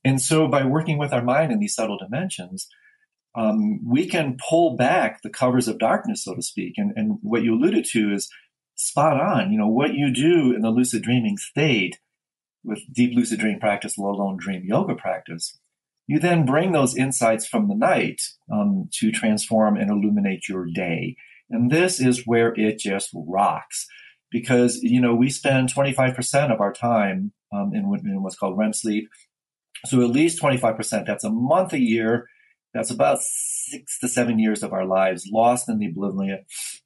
[0.04, 2.68] And so by working with our mind in these subtle dimensions,
[3.34, 6.74] um, we can pull back the covers of darkness, so to speak.
[6.76, 8.28] And, and what you alluded to is
[8.74, 9.52] spot on.
[9.52, 11.98] You know, what you do in the lucid dreaming state
[12.64, 15.58] with deep lucid dream practice, low alone dream yoga practice,
[16.06, 18.20] you then bring those insights from the night
[18.52, 21.16] um, to transform and illuminate your day.
[21.50, 23.86] And this is where it just rocks
[24.30, 28.72] because, you know, we spend 25% of our time um, in, in what's called REM
[28.72, 29.08] sleep.
[29.86, 32.28] So at least 25%, that's a month a year
[32.72, 36.44] that's about six to seven years of our lives lost in the oblivion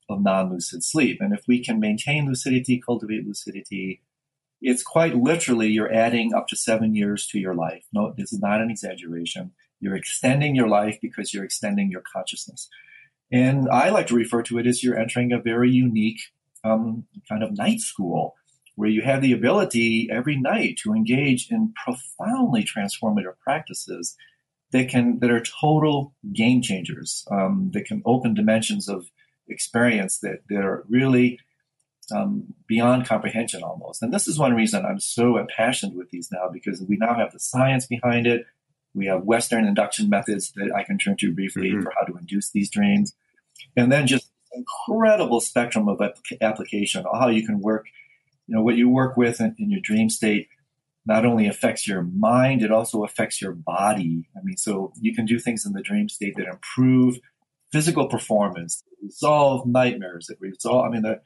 [0.08, 1.18] of non lucid sleep.
[1.20, 4.02] And if we can maintain lucidity, cultivate lucidity,
[4.60, 7.84] it's quite literally you're adding up to seven years to your life.
[7.92, 9.52] No, this is not an exaggeration.
[9.80, 12.68] You're extending your life because you're extending your consciousness.
[13.30, 16.20] And I like to refer to it as you're entering a very unique
[16.62, 18.34] um, kind of night school
[18.76, 24.16] where you have the ability every night to engage in profoundly transformative practices
[24.72, 27.26] that can that are total game changers.
[27.30, 29.10] Um, that can open dimensions of
[29.48, 31.38] experience that that are really
[32.14, 34.02] um, beyond comprehension almost.
[34.02, 37.32] And this is one reason I'm so impassioned with these now because we now have
[37.32, 38.46] the science behind it.
[38.94, 41.82] We have Western induction methods that I can turn to briefly mm-hmm.
[41.82, 43.14] for how to induce these dreams,
[43.76, 46.00] and then just incredible spectrum of
[46.40, 47.86] application, how you can work,
[48.46, 50.48] you know, what you work with in, in your dream state
[51.06, 54.28] not only affects your mind, it also affects your body.
[54.36, 57.18] I mean, so you can do things in the dream state that improve
[57.72, 61.20] physical performance, resolve nightmares, that resolve, I mean, the,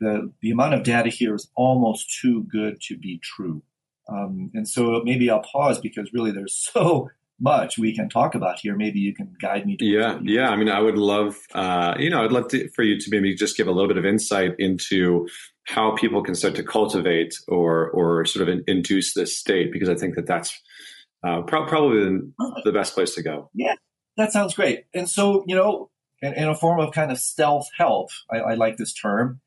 [0.00, 3.62] the, the amount of data here is almost too good to be true.
[4.08, 8.58] Um, and so maybe I'll pause because really there's so much we can talk about
[8.58, 8.74] here.
[8.76, 9.76] Maybe you can guide me.
[9.80, 10.48] yeah, yeah.
[10.48, 13.34] I mean, I would love, uh, you know, I'd love to, for you to maybe
[13.34, 15.28] just give a little bit of insight into
[15.68, 19.94] how people can start to cultivate or or sort of induce this state because I
[19.94, 20.58] think that that's
[21.22, 22.20] uh, pro- probably
[22.64, 23.50] the, best place to go.
[23.52, 23.74] Yeah,
[24.16, 24.84] that sounds great.
[24.94, 25.90] And so you know,
[26.22, 29.40] in, in a form of kind of stealth help, I, I, like this term.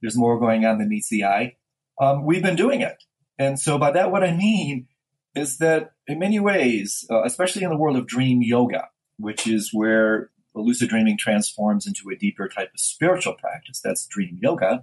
[0.00, 1.56] There's more going on than meets the eye.
[2.00, 2.96] Um, we've been doing it,
[3.38, 4.86] and so by that, what I mean
[5.34, 8.88] is that in many ways, uh, especially in the world of dream yoga,
[9.18, 13.80] which is where lucid dreaming transforms into a deeper type of spiritual practice.
[13.84, 14.82] That's dream yoga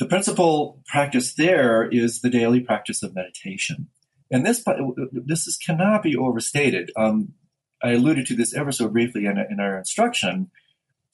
[0.00, 3.88] the principal practice there is the daily practice of meditation.
[4.30, 4.64] And this,
[5.12, 6.90] this is, cannot be overstated.
[6.96, 7.34] Um,
[7.82, 10.50] I alluded to this ever so briefly in, in our instruction,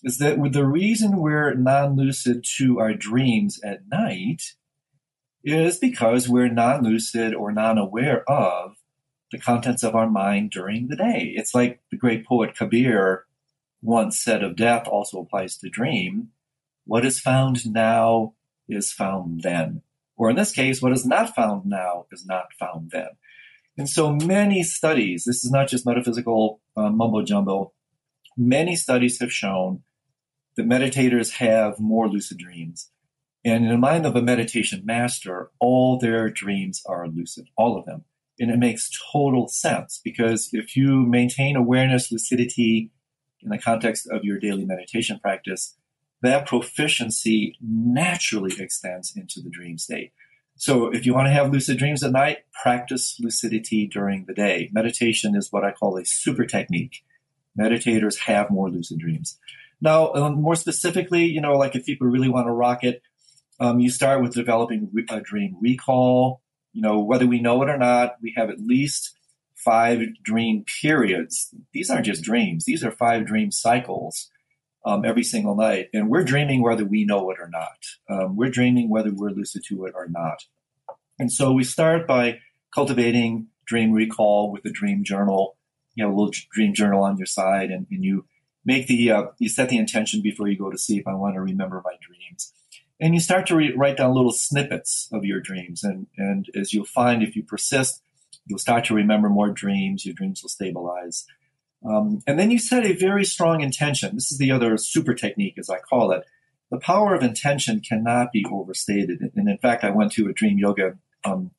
[0.05, 4.55] is that the reason we're non-lucid to our dreams at night
[5.43, 8.77] is because we're non-lucid or non-aware of
[9.33, 11.33] the contents of our mind during the day.
[11.35, 13.25] It's like the great poet Kabir
[13.83, 16.29] once said of death also applies to dream.
[16.85, 18.35] What is found now
[18.69, 19.83] is found then.
[20.17, 23.09] Or in this case, what is not found now is not found then.
[23.79, 27.73] And so many studies, this is not just metaphysical uh, mumbo jumbo,
[28.37, 29.83] many studies have shown
[30.57, 32.91] that meditators have more lucid dreams.
[33.45, 37.85] And in the mind of a meditation master, all their dreams are lucid, all of
[37.85, 38.05] them.
[38.39, 42.91] And it makes total sense because if you maintain awareness, lucidity
[43.43, 45.77] in the context of your daily meditation practice,
[46.23, 50.13] that proficiency naturally extends into the dream state.
[50.57, 54.71] So if you want to have lucid dreams at night, practice lucidity during the day.
[54.73, 57.05] Meditation is what I call a super technique.
[57.59, 59.39] Meditators have more lucid dreams.
[59.81, 63.03] Now, um, more specifically, you know, like if people really want to rock it,
[63.61, 66.41] um, you start with developing a dream recall.
[66.73, 69.17] You know, whether we know it or not, we have at least
[69.55, 71.55] five dream periods.
[71.73, 74.31] These aren't just dreams; these are five dream cycles
[74.87, 75.91] um, every single night.
[75.93, 77.79] And we're dreaming whether we know it or not.
[78.09, 80.45] Um, we're dreaming whether we're lucid to it or not.
[81.19, 82.41] And so we start by
[82.73, 85.57] cultivating dream recall with a dream journal.
[85.97, 88.27] You have a little dream journal on your side, and, and you
[88.65, 91.09] make the uh, you set the intention before you go to sleep.
[91.09, 92.53] I want to remember my dreams,
[93.01, 95.83] and you start to re- write down little snippets of your dreams.
[95.83, 98.03] And and as you'll find, if you persist,
[98.47, 100.05] you'll start to remember more dreams.
[100.05, 101.27] Your dreams will stabilize.
[101.85, 104.15] Um, and then you set a very strong intention.
[104.15, 106.25] This is the other super technique, as I call it.
[106.71, 109.21] the power of intention cannot be overstated.
[109.37, 111.53] And in fact, I went to a dream yoga um,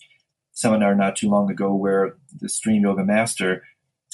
[0.51, 3.63] seminar not too long ago where the dream yoga master,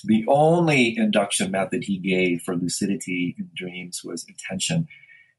[0.03, 4.87] the only induction method he gave for lucidity in dreams was intention.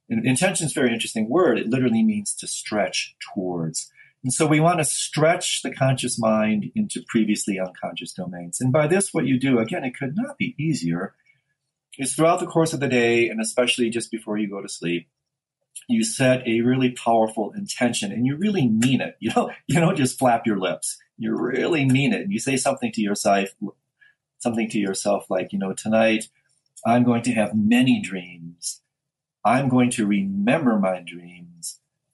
[0.08, 1.58] And intention is a very interesting word.
[1.58, 3.90] It literally means to stretch towards.
[4.24, 8.58] And so we want to stretch the conscious mind into previously unconscious domains.
[8.58, 11.14] And by this, what you do, again, it could not be easier,
[11.98, 15.08] is throughout the course of the day, and especially just before you go to sleep,
[15.88, 19.16] you set a really powerful intention and you really mean it.
[19.20, 20.96] You don't, you don't just flap your lips.
[21.18, 22.22] You really mean it.
[22.22, 23.50] And you say something to yourself,
[24.38, 26.28] something to yourself like, you know, tonight
[26.86, 28.80] I'm going to have many dreams.
[29.44, 31.53] I'm going to remember my dreams.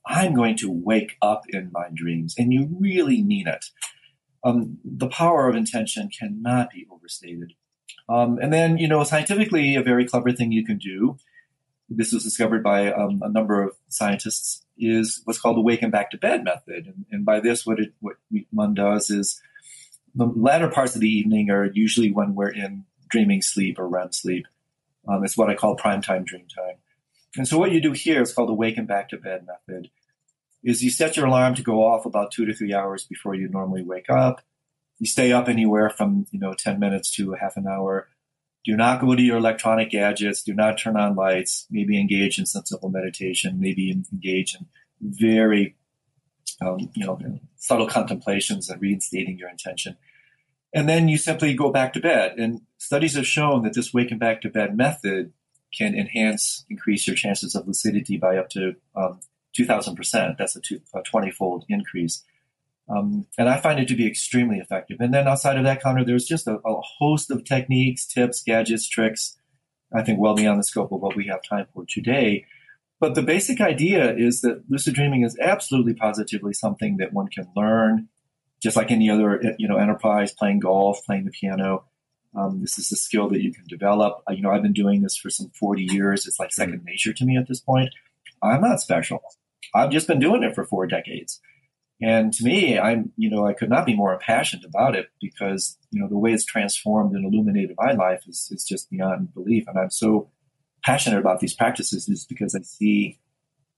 [0.07, 2.34] I'm going to wake up in my dreams.
[2.38, 3.66] And you really mean it.
[4.42, 7.53] Um, the power of intention cannot be overstated.
[8.09, 11.18] Um, and then, you know, scientifically, a very clever thing you can do
[11.90, 15.92] this was discovered by um, a number of scientists, is what's called the wake and
[15.92, 16.86] back to bed method.
[16.86, 18.16] And, and by this, what, it, what
[18.51, 19.42] one does is
[20.14, 24.12] the latter parts of the evening are usually when we're in dreaming sleep or REM
[24.12, 24.46] sleep.
[25.09, 26.76] Um, it's what I call prime time dream time.
[27.37, 29.91] And so what you do here is called the wake and back to bed method.
[30.62, 33.49] Is you set your alarm to go off about two to three hours before you
[33.49, 34.43] normally wake up.
[34.99, 38.09] You stay up anywhere from you know ten minutes to half an hour
[38.64, 40.43] do not go to your electronic gadgets.
[40.43, 41.66] Do not turn on lights.
[41.70, 43.59] Maybe engage in some simple meditation.
[43.59, 44.66] Maybe engage in
[45.01, 45.76] very,
[46.61, 47.18] um, you know,
[47.57, 49.97] subtle contemplations and reinstating your intention.
[50.74, 52.39] And then you simply go back to bed.
[52.39, 55.33] And studies have shown that this wake and back to bed method
[55.76, 59.20] can enhance, increase your chances of lucidity by up to um,
[59.58, 60.36] 2,000%.
[60.38, 62.22] That's a, two, a 20 fold increase.
[62.88, 64.96] Um, and I find it to be extremely effective.
[65.00, 68.88] And then outside of that Connor, there's just a, a, host of techniques, tips, gadgets,
[68.88, 69.38] tricks,
[69.94, 72.46] I think well beyond the scope of what we have time for today.
[72.98, 77.48] But the basic idea is that lucid dreaming is absolutely positively something that one can
[77.56, 78.08] learn,
[78.60, 81.84] just like any other you know enterprise, playing golf, playing the piano.
[82.37, 84.22] Um, this is a skill that you can develop.
[84.28, 86.26] Uh, you know, I've been doing this for some 40 years.
[86.26, 87.91] It's like second nature to me at this point.
[88.43, 89.20] I'm not special.
[89.74, 91.41] I've just been doing it for four decades.
[92.03, 95.76] And to me, I'm, you know, I could not be more impassioned about it because,
[95.91, 99.64] you know, the way it's transformed and illuminated my life is, is just beyond belief.
[99.66, 100.31] And I'm so
[100.83, 103.18] passionate about these practices is because I see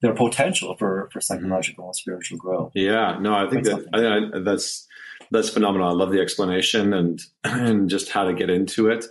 [0.02, 2.72] their potential for, for psychological and spiritual growth.
[2.74, 4.86] Yeah, no, I think that I, I, that's,
[5.30, 5.88] that's phenomenal.
[5.88, 9.06] I love the explanation and, and just how to get into it.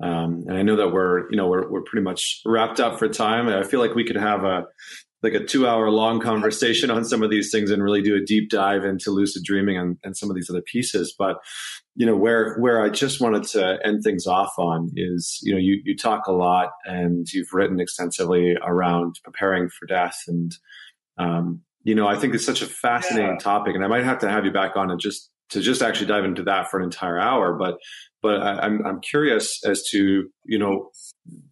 [0.00, 3.08] Um, and I know that we're, you know, we're, we're pretty much wrapped up for
[3.08, 3.48] time.
[3.48, 4.66] I feel like we could have a,
[5.26, 8.24] like a two hour long conversation on some of these things and really do a
[8.24, 11.12] deep dive into lucid dreaming and, and some of these other pieces.
[11.18, 11.38] But,
[11.96, 15.58] you know, where, where I just wanted to end things off on is, you know,
[15.58, 20.22] you, you talk a lot and you've written extensively around preparing for death.
[20.28, 20.56] And,
[21.18, 23.38] um, you know, I think it's such a fascinating yeah.
[23.38, 26.06] topic and I might have to have you back on and just to just actually
[26.06, 27.54] dive into that for an entire hour.
[27.54, 27.78] But,
[28.22, 30.90] but I, I'm, I'm curious as to, you know,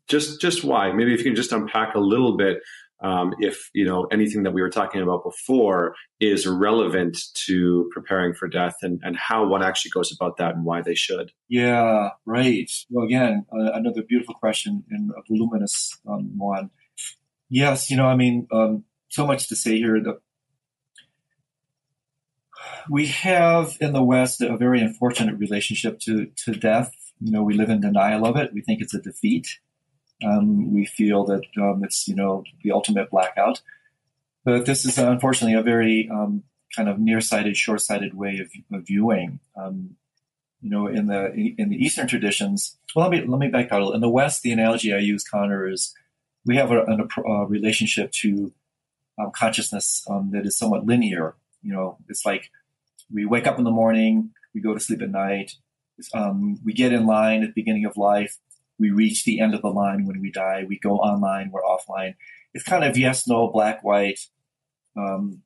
[0.07, 2.59] just, just why, maybe if you can just unpack a little bit
[3.01, 8.35] um, if you know anything that we were talking about before is relevant to preparing
[8.35, 11.33] for death and, and how one actually goes about that and why they should.
[11.49, 12.71] Yeah, right.
[12.91, 16.71] Well, again, uh, another beautiful question and a voluminous um, one.
[17.51, 20.01] Yes, you know, I mean, um, so much to say here.
[20.01, 20.19] The,
[22.89, 26.91] we have in the West a very unfortunate relationship to, to death.
[27.21, 28.53] You know, we live in denial of it.
[28.53, 29.59] We think it's a defeat.
[30.23, 33.61] Um, we feel that um, it's you know the ultimate blackout,
[34.45, 36.45] but this is unfortunately a very um,
[36.75, 39.41] kind of nearsighted, short-sighted way of, of viewing.
[39.57, 39.97] Um,
[40.61, 43.95] you know, in the in the Eastern traditions, well, let me let me back out.
[43.95, 45.95] In the West, the analogy I use, Connor, is
[46.47, 48.53] we have a, a, a relationship to
[49.19, 51.35] um, consciousness um, that is somewhat linear.
[51.62, 52.51] You know, it's like
[53.12, 55.53] we wake up in the morning, we go to sleep at night,
[56.15, 58.39] um, we get in line at the beginning of life,
[58.85, 60.66] we reach the end of the line when we die.
[60.68, 62.16] We go online, we're offline.
[62.53, 64.20] It's kind of yes, no, black, white
[64.95, 65.41] um,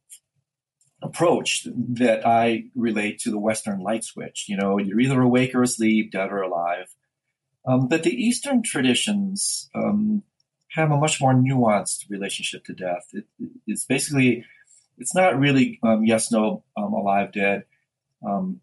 [1.00, 1.68] approach
[2.00, 4.46] that I relate to the Western light switch.
[4.48, 6.88] You know, you're either awake or asleep, dead or alive.
[7.64, 10.24] Um, but the Eastern traditions um,
[10.72, 13.06] have a much more nuanced relationship to death.
[13.12, 13.26] It,
[13.68, 14.44] it's basically,
[14.98, 17.66] it's not really um, yes, no, um, alive, dead.
[18.26, 18.62] Um,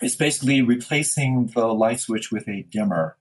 [0.00, 3.16] it's basically replacing the light switch with a dimmer.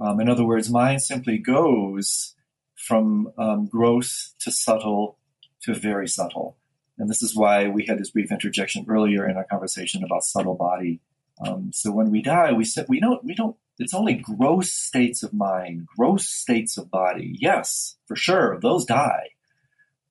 [0.00, 2.34] Um, in other words, mind simply goes
[2.74, 5.18] from um, gross to subtle
[5.62, 6.56] to very subtle.
[6.98, 10.54] And this is why we had this brief interjection earlier in our conversation about subtle
[10.54, 11.00] body.
[11.44, 13.56] Um, so when we die, we said we don't we don't.
[13.78, 17.36] It's only gross states of mind, gross states of body.
[17.40, 19.30] Yes, for sure, those die.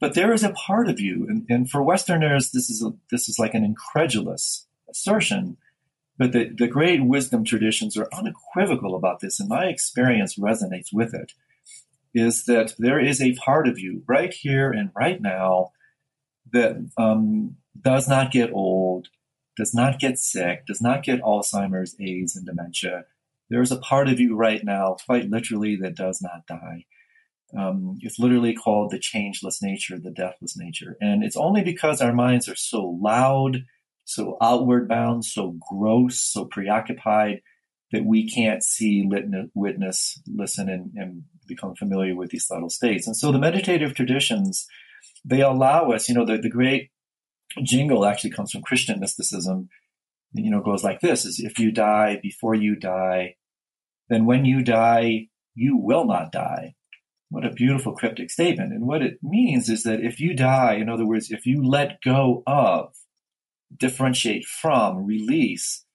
[0.01, 3.29] But there is a part of you, and, and for Westerners, this is a, this
[3.29, 5.55] is like an incredulous assertion.
[6.17, 11.13] But the, the great wisdom traditions are unequivocal about this, and my experience resonates with
[11.13, 11.33] it.
[12.13, 15.71] Is that there is a part of you right here and right now
[16.51, 19.07] that um, does not get old,
[19.57, 23.05] does not get sick, does not get Alzheimer's, AIDS, and dementia.
[23.49, 26.85] There's a part of you right now, quite literally, that does not die.
[27.57, 30.97] Um, it's literally called the changeless nature, the deathless nature.
[31.01, 33.65] And it's only because our minds are so loud,
[34.05, 37.41] so outward bound, so gross, so preoccupied
[37.91, 39.07] that we can't see,
[39.53, 43.05] witness, listen, and, and become familiar with these subtle states.
[43.05, 44.65] And so the meditative traditions,
[45.23, 46.89] they allow us, you know, the, the great
[47.61, 49.69] jingle actually comes from Christian mysticism,
[50.33, 53.35] you know, goes like this is if you die before you die,
[54.09, 56.73] then when you die, you will not die.
[57.29, 58.73] What a beautiful cryptic statement.
[58.73, 62.01] And what it means is that if you die, in other words, if you let
[62.01, 62.93] go of,
[63.77, 65.85] differentiate from, release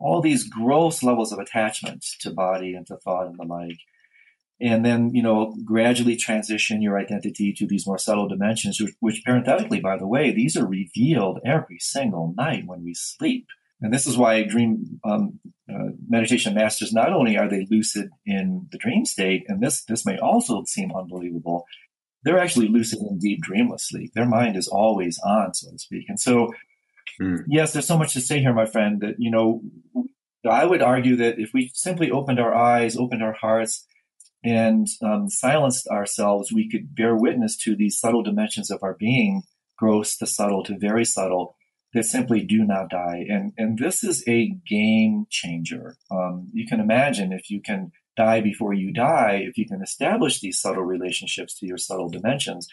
[0.00, 3.78] all these gross levels of attachment to body and to thought and the like,
[4.60, 9.22] and then, you know, gradually transition your identity to these more subtle dimensions, which, which
[9.24, 13.46] parenthetically, by the way, these are revealed every single night when we sleep.
[13.80, 15.38] And this is why dream um,
[15.72, 20.04] uh, meditation masters not only are they lucid in the dream state, and this this
[20.04, 21.64] may also seem unbelievable,
[22.24, 24.12] they're actually lucid in deep dreamless sleep.
[24.14, 26.06] Their mind is always on, so to speak.
[26.08, 26.52] And so,
[27.20, 27.38] mm.
[27.48, 29.00] yes, there's so much to say here, my friend.
[29.00, 29.62] That you know,
[30.48, 33.86] I would argue that if we simply opened our eyes, opened our hearts,
[34.44, 39.42] and um, silenced ourselves, we could bear witness to these subtle dimensions of our being,
[39.76, 41.56] gross to subtle to very subtle
[41.94, 43.24] that simply do not die.
[43.28, 45.96] And, and this is a game changer.
[46.10, 50.40] Um, you can imagine if you can die before you die, if you can establish
[50.40, 52.68] these subtle relationships to your subtle dimensions,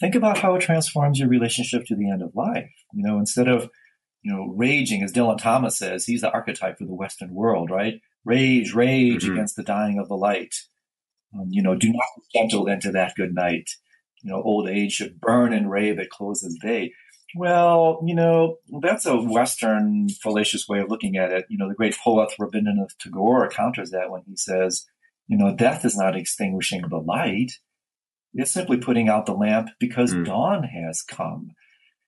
[0.00, 2.72] think about how it transforms your relationship to the end of life.
[2.92, 3.70] You know, instead of,
[4.22, 8.00] you know, raging, as Dylan Thomas says, he's the archetype for the Western world, right?
[8.24, 9.34] Rage, rage mm-hmm.
[9.34, 10.54] against the dying of the light.
[11.34, 13.70] Um, you know, do not be gentle into that good night.
[14.22, 16.92] You know, old age should burn and rave at close of day.
[17.36, 21.46] Well, you know, that's a Western fallacious way of looking at it.
[21.48, 24.86] You know, the great poet Rabindranath Tagore counters that when he says,
[25.26, 27.52] you know, death is not extinguishing the light.
[28.34, 30.24] It's simply putting out the lamp because mm.
[30.24, 31.52] dawn has come.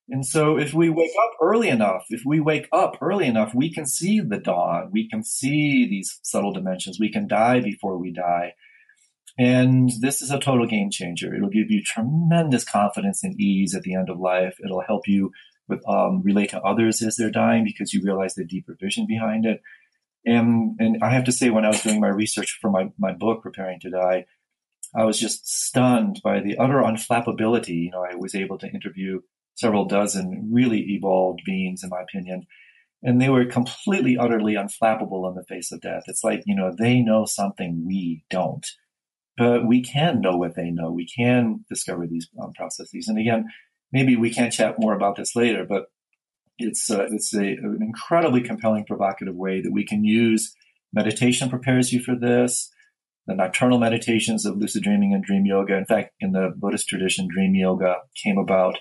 [0.09, 3.73] And so if we wake up early enough, if we wake up early enough, we
[3.73, 4.91] can see the dawn.
[4.93, 7.01] We can see these subtle dimensions.
[7.01, 8.55] We can die before we die.
[9.39, 11.35] And this is a total game changer.
[11.35, 14.57] It'll give you tremendous confidence and ease at the end of life.
[14.65, 15.33] It'll help you
[15.69, 19.45] with um, relate to others as they're dying because you realize the deeper vision behind
[19.45, 19.61] it.
[20.25, 23.13] And and I have to say, when I was doing my research for my my
[23.13, 24.25] book, Preparing to Die,
[24.95, 27.85] I was just stunned by the utter unflappability.
[27.85, 29.21] You know, I was able to interview
[29.55, 32.47] several dozen really evolved beings, in my opinion,
[33.03, 36.05] and they were completely, utterly unflappable on the face of death.
[36.07, 38.67] It's like you know they know something we don't
[39.37, 40.91] but we can know what they know.
[40.91, 43.09] We can discover these um, processes.
[43.09, 43.47] And again,
[43.93, 45.87] maybe we can chat more about this later, but
[46.59, 50.55] it's uh, it's a, an incredibly compelling, provocative way that we can use.
[50.93, 52.71] Meditation prepares you for this.
[53.27, 55.77] The nocturnal meditations of lucid dreaming and dream yoga.
[55.77, 58.79] In fact, in the Buddhist tradition, dream yoga came about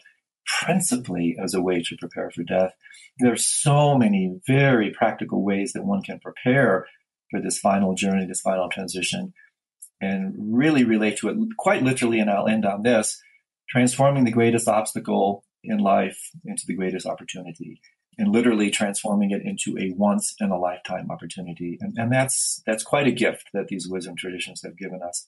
[0.61, 2.73] principally as a way to prepare for death.
[3.17, 6.85] There are so many very practical ways that one can prepare
[7.31, 9.33] for this final journey, this final transition
[10.01, 12.19] and really relate to it quite literally.
[12.19, 13.21] And I'll end on this
[13.69, 17.81] transforming the greatest obstacle in life into the greatest opportunity
[18.17, 21.77] and literally transforming it into a once in a lifetime opportunity.
[21.81, 25.27] And, and that's, that's quite a gift that these wisdom traditions have given us.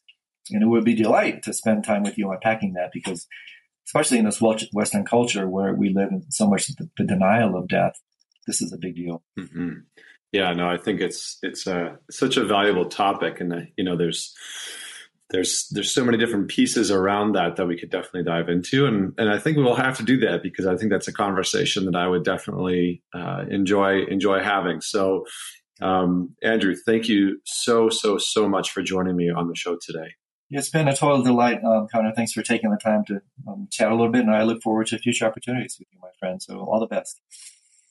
[0.51, 3.27] And it would be delight to spend time with you unpacking that because
[3.85, 7.67] especially in this Western culture where we live in so much the, the denial of
[7.67, 7.99] death,
[8.45, 9.23] this is a big deal.
[9.39, 9.79] Mm-hmm.
[10.33, 13.95] Yeah, no, I think it's it's a such a valuable topic, and uh, you know,
[13.95, 14.35] there's
[15.29, 19.13] there's there's so many different pieces around that that we could definitely dive into, and
[19.17, 21.95] and I think we'll have to do that because I think that's a conversation that
[21.95, 24.79] I would definitely uh, enjoy enjoy having.
[24.79, 25.25] So,
[25.81, 30.15] um, Andrew, thank you so so so much for joining me on the show today.
[30.49, 32.13] It's been a total delight, um, Connor.
[32.15, 34.87] Thanks for taking the time to um, chat a little bit, and I look forward
[34.87, 36.41] to future opportunities with you, my friend.
[36.41, 37.19] So, all the best.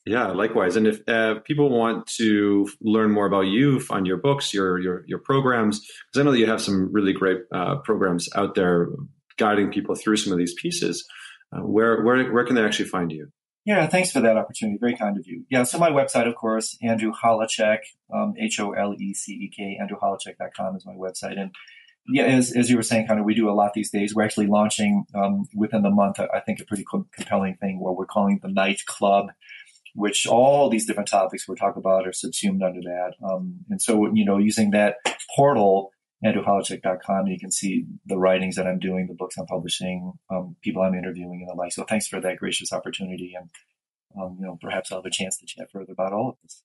[0.06, 0.76] Yeah, likewise.
[0.76, 5.02] And if uh, people want to learn more about you, find your books, your your
[5.06, 8.88] your programs, because I know that you have some really great uh, programs out there
[9.36, 11.04] guiding people through some of these pieces.
[11.52, 13.28] Uh, where where where can they actually find you?
[13.64, 14.78] Yeah, thanks for that opportunity.
[14.80, 15.44] Very kind of you.
[15.50, 17.78] Yeah, so my website, of course, Andrew Holecek,
[18.14, 21.36] um, H O L E C E K, AndrewHolecek.com is my website.
[21.36, 21.50] And
[22.08, 24.14] yeah, as, as you were saying, kind of, we do a lot these days.
[24.14, 27.92] We're actually launching um, within the month, I think, a pretty co- compelling thing where
[27.92, 29.30] we're calling the Night Club,
[29.96, 33.14] which all these different topics we're talking about are subsumed under that.
[33.26, 34.96] Um, and so, you know, using that
[35.34, 35.90] portal,
[36.24, 40.82] andrewholecek.com, you can see the writings that I'm doing, the books I'm publishing, um, people
[40.82, 41.72] I'm interviewing, and the like.
[41.72, 43.32] So thanks for that gracious opportunity.
[43.38, 43.48] And,
[44.20, 46.62] um, you know, perhaps I'll have a chance to chat further about all of this.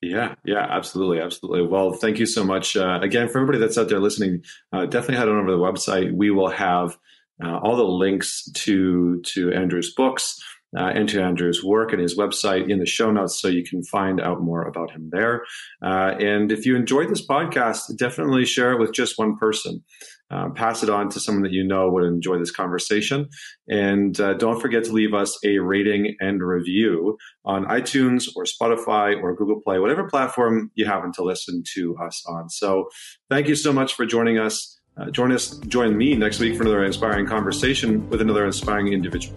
[0.00, 1.66] Yeah, yeah, absolutely, absolutely.
[1.66, 4.44] Well, thank you so much uh, again for everybody that's out there listening.
[4.72, 6.14] Uh, definitely head on over to the website.
[6.14, 6.98] We will have
[7.42, 10.38] uh, all the links to to Andrew's books
[10.76, 13.82] uh, and to Andrew's work and his website in the show notes, so you can
[13.84, 15.44] find out more about him there.
[15.82, 19.84] Uh, and if you enjoyed this podcast, definitely share it with just one person.
[20.28, 23.28] Uh, pass it on to someone that you know would enjoy this conversation.
[23.68, 29.22] And uh, don't forget to leave us a rating and review on iTunes or Spotify
[29.22, 32.48] or Google Play, whatever platform you happen to listen to us on.
[32.48, 32.88] So
[33.30, 34.80] thank you so much for joining us.
[34.98, 39.36] Uh, join us, join me next week for another inspiring conversation with another inspiring individual.